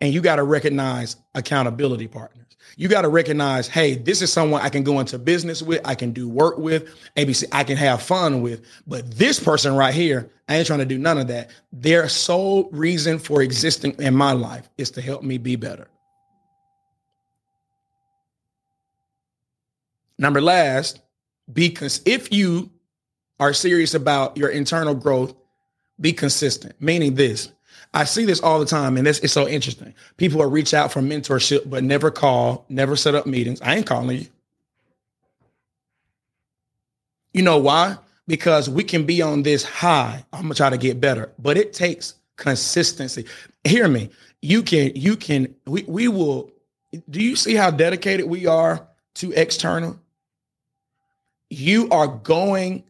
and 0.00 0.12
you 0.12 0.20
got 0.20 0.36
to 0.36 0.42
recognize 0.42 1.16
accountability 1.34 2.08
partners. 2.08 2.46
You 2.76 2.88
got 2.88 3.02
to 3.02 3.08
recognize 3.08 3.68
hey 3.68 3.94
this 3.94 4.22
is 4.22 4.32
someone 4.32 4.60
i 4.62 4.68
can 4.68 4.84
go 4.84 5.00
into 5.00 5.18
business 5.18 5.62
with 5.62 5.80
i 5.84 5.94
can 5.94 6.12
do 6.12 6.28
work 6.28 6.58
with 6.58 6.88
abc 7.16 7.44
i 7.52 7.64
can 7.64 7.76
have 7.76 8.02
fun 8.02 8.42
with. 8.42 8.64
But 8.86 9.10
this 9.10 9.40
person 9.40 9.74
right 9.74 9.94
here 9.94 10.30
i 10.48 10.56
ain't 10.56 10.66
trying 10.66 10.78
to 10.80 10.84
do 10.84 10.98
none 10.98 11.18
of 11.18 11.28
that. 11.28 11.50
Their 11.72 12.08
sole 12.08 12.68
reason 12.70 13.18
for 13.18 13.42
existing 13.42 13.96
in 13.98 14.14
my 14.14 14.32
life 14.32 14.68
is 14.78 14.90
to 14.92 15.00
help 15.00 15.22
me 15.22 15.38
be 15.38 15.56
better. 15.56 15.88
Number 20.18 20.42
last, 20.42 21.00
because 21.50 22.02
if 22.04 22.30
you 22.30 22.70
are 23.40 23.54
serious 23.54 23.94
about 23.94 24.36
your 24.36 24.50
internal 24.50 24.94
growth, 24.94 25.34
be 26.00 26.12
consistent. 26.12 26.80
Meaning 26.80 27.14
this, 27.14 27.50
I 27.92 28.04
see 28.04 28.24
this 28.24 28.40
all 28.40 28.60
the 28.60 28.66
time, 28.66 28.96
and 28.96 29.06
this 29.06 29.18
is 29.20 29.32
so 29.32 29.48
interesting. 29.48 29.94
People 30.18 30.38
will 30.38 30.50
reach 30.50 30.74
out 30.74 30.92
for 30.92 31.00
mentorship, 31.00 31.68
but 31.68 31.82
never 31.82 32.10
call, 32.10 32.66
never 32.68 32.94
set 32.94 33.14
up 33.14 33.26
meetings. 33.26 33.60
I 33.62 33.76
ain't 33.76 33.86
calling 33.86 34.18
you. 34.18 34.26
You 37.32 37.42
know 37.42 37.58
why? 37.58 37.96
Because 38.28 38.68
we 38.68 38.84
can 38.84 39.06
be 39.06 39.22
on 39.22 39.42
this 39.42 39.64
high. 39.64 40.24
I'm 40.32 40.42
gonna 40.42 40.54
try 40.54 40.70
to 40.70 40.78
get 40.78 41.00
better, 41.00 41.32
but 41.38 41.56
it 41.56 41.72
takes 41.72 42.14
consistency. 42.36 43.24
Hear 43.64 43.88
me. 43.88 44.10
You 44.42 44.62
can, 44.62 44.92
you 44.94 45.16
can, 45.16 45.54
we, 45.66 45.82
we 45.84 46.08
will. 46.08 46.50
Do 47.08 47.22
you 47.22 47.36
see 47.36 47.54
how 47.54 47.70
dedicated 47.70 48.26
we 48.26 48.46
are 48.46 48.86
to 49.16 49.32
external? 49.32 49.98
You 51.50 51.88
are 51.90 52.06
going 52.06 52.84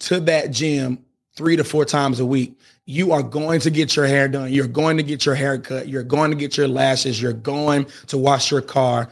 to 0.00 0.20
that 0.20 0.50
gym 0.50 1.04
three 1.36 1.56
to 1.56 1.64
four 1.64 1.84
times 1.84 2.20
a 2.20 2.26
week. 2.26 2.58
You 2.86 3.12
are 3.12 3.22
going 3.22 3.60
to 3.60 3.70
get 3.70 3.94
your 3.94 4.06
hair 4.06 4.28
done. 4.28 4.52
You're 4.52 4.66
going 4.66 4.96
to 4.96 5.02
get 5.02 5.24
your 5.24 5.34
hair 5.34 5.58
cut. 5.58 5.88
You're 5.88 6.02
going 6.02 6.30
to 6.30 6.36
get 6.36 6.56
your 6.56 6.68
lashes. 6.68 7.22
You're 7.22 7.32
going 7.32 7.86
to 8.08 8.18
wash 8.18 8.50
your 8.50 8.62
car. 8.62 9.08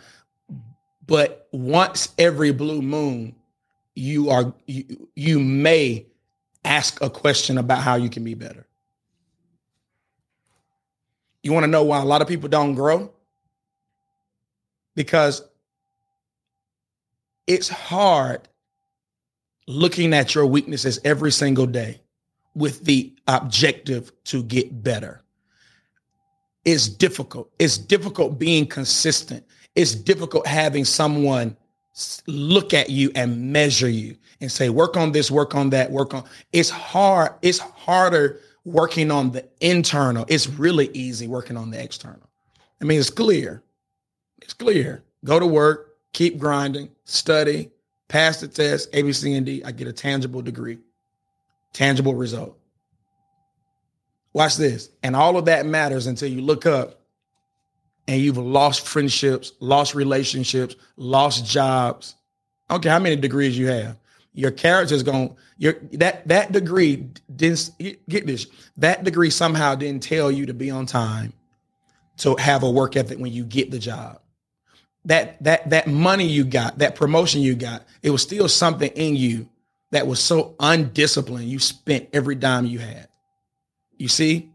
But 1.07 1.49
once 1.53 2.13
every 2.19 2.53
blue 2.53 2.83
moon, 2.83 3.35
you 3.95 4.31
are 4.31 4.53
you, 4.67 5.09
you 5.15 5.41
may 5.41 6.07
ask 6.65 7.01
a 7.03 7.11
question 7.11 7.59
about 7.59 7.79
how 7.79 7.95
you 7.95 8.11
can 8.11 8.25
be 8.25 8.35
better. 8.35 8.67
You 11.43 11.53
want 11.53 11.65
to 11.65 11.71
know 11.71 11.85
why 11.85 12.01
a 12.01 12.05
lot 12.05 12.21
of 12.21 12.29
people 12.29 12.49
don't 12.49 12.75
grow? 12.75 13.11
Because 14.95 15.43
it's 17.47 17.69
hard 17.69 18.48
looking 19.69 20.15
at 20.15 20.35
your 20.35 20.47
weaknesses 20.47 20.99
every 21.05 21.31
single 21.31 21.67
day 21.67 22.01
with 22.55 22.85
the 22.85 23.15
objective 23.29 24.11
to 24.25 24.43
get 24.43 24.83
better. 24.83 25.23
It's 26.65 26.89
difficult. 26.89 27.51
It's 27.59 27.77
difficult 27.77 28.39
being 28.39 28.67
consistent. 28.67 29.45
It's 29.75 29.95
difficult 29.95 30.47
having 30.47 30.85
someone 30.85 31.57
look 32.27 32.73
at 32.73 32.89
you 32.91 33.13
and 33.15 33.53
measure 33.53 33.89
you 33.89 34.17
and 34.41 34.51
say, 34.51 34.71
work 34.71 34.97
on 34.97 35.13
this, 35.13 35.31
work 35.31 35.55
on 35.55 35.71
that, 35.71 35.91
work 35.91 36.15
on. 36.15 36.25
It's 36.53 36.71
hard. 36.71 37.33
It's 37.43 37.59
harder 37.59 38.41
working 38.65 39.11
on 39.11 39.33
the 39.33 39.47
internal. 39.61 40.25
It's 40.29 40.49
really 40.49 40.89
easy 40.95 41.29
working 41.29 41.57
on 41.57 41.71
the 41.71 41.83
external. 41.83 42.29
I 42.81 42.85
mean, 42.85 42.99
it's 42.99 43.11
clear. 43.11 43.63
It's 44.41 44.55
clear. 44.55 45.05
Go 45.25 45.39
to 45.39 45.47
work, 45.47 45.97
keep 46.13 46.39
grinding, 46.39 46.91
study, 47.05 47.71
pass 48.09 48.41
the 48.41 48.49
test, 48.49 48.89
A, 48.93 49.03
B, 49.03 49.13
C, 49.13 49.35
and 49.35 49.47
D. 49.47 49.63
I 49.65 49.73
get 49.73 49.87
a 49.87 49.93
tangible 49.93 50.43
degree, 50.43 50.79
tangible 51.73 52.15
result. 52.15 52.59
Watch 54.33 54.57
this. 54.57 54.91
And 55.03 55.17
all 55.17 55.37
of 55.37 55.47
that 55.47 55.67
matters 55.67 56.07
until 56.07 56.29
you 56.29 56.41
look 56.41 56.67
up 56.67 57.01
and 58.07 58.21
you've 58.21 58.39
lost 58.39 58.87
friendships, 58.87 59.53
lost 59.61 59.95
relationships, 59.95 60.77
lost 60.97 61.47
jobs. 61.47 62.15
I 62.69 62.75
don't 62.75 62.83
care 62.83 62.93
how 62.93 62.99
many 62.99 63.17
degrees 63.17 63.57
you 63.57 63.69
have. 63.69 63.97
Your 64.33 64.51
character's 64.51 65.03
going 65.03 65.37
your 65.57 65.75
that 65.95 66.27
that 66.29 66.53
degree 66.53 67.09
didn't 67.35 67.73
get 68.09 68.27
this. 68.27 68.47
That 68.77 69.03
degree 69.03 69.31
somehow 69.31 69.75
didn't 69.75 70.03
tell 70.03 70.31
you 70.31 70.47
to 70.47 70.55
be 70.55 70.71
on 70.71 70.87
time 70.87 71.33
to 72.19 72.37
have 72.37 72.63
a 72.63 72.71
work 72.71 72.97
ethic 72.97 73.19
when 73.19 73.33
you 73.33 73.45
get 73.45 73.71
the 73.71 73.79
job. 73.79 74.21
That 75.09 75.43
that 75.43 75.71
that 75.71 75.87
money 75.87 76.27
you 76.27 76.45
got, 76.45 76.79
that 76.79 76.95
promotion 76.95 77.41
you 77.41 77.55
got, 77.55 77.83
it 78.03 78.11
was 78.11 78.21
still 78.21 78.47
something 78.47 78.91
in 78.93 79.17
you 79.17 79.49
that 79.91 80.07
was 80.07 80.21
so 80.21 80.55
undisciplined. 80.61 81.49
You 81.49 81.59
spent 81.59 82.11
every 82.13 82.35
dime 82.35 82.67
you 82.67 82.79
had. 82.79 83.09
You 83.97 84.09
see, 84.09 84.51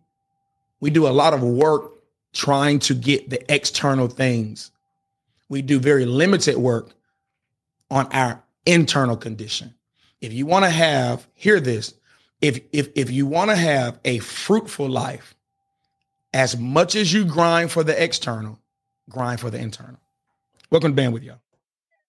we 0.80 0.92
do 0.92 1.08
a 1.08 1.10
lot 1.10 1.34
of 1.34 1.42
work 1.42 1.92
trying 2.34 2.78
to 2.80 2.94
get 2.94 3.32
the 3.32 3.52
external 3.52 4.08
things. 4.08 4.70
We 5.50 5.64
do 5.64 5.80
very 5.80 6.06
limited 6.06 6.56
work 6.58 6.92
on 7.90 8.06
our 8.12 8.44
internal 8.68 9.18
condition. 9.18 9.74
If 10.22 10.34
you 10.34 10.46
want 10.46 10.66
to 10.66 10.72
have, 10.72 11.28
hear 11.34 11.60
this, 11.60 11.96
if 12.42 12.60
if 12.72 12.90
if 12.94 13.10
you 13.10 13.26
want 13.26 13.50
to 13.50 13.56
have 13.56 14.00
a 14.06 14.20
fruitful 14.20 14.88
life, 14.88 15.34
as 16.32 16.56
much 16.56 16.96
as 16.96 17.12
you 17.12 17.26
grind 17.26 17.72
for 17.72 17.84
the 17.84 18.04
external, 18.04 18.60
grind 19.10 19.40
for 19.40 19.50
the 19.50 19.58
internal. 19.58 20.00
Welcome 20.74 20.96
to 20.96 21.02
Bandwidth 21.04 21.24
y'all. 21.24 21.43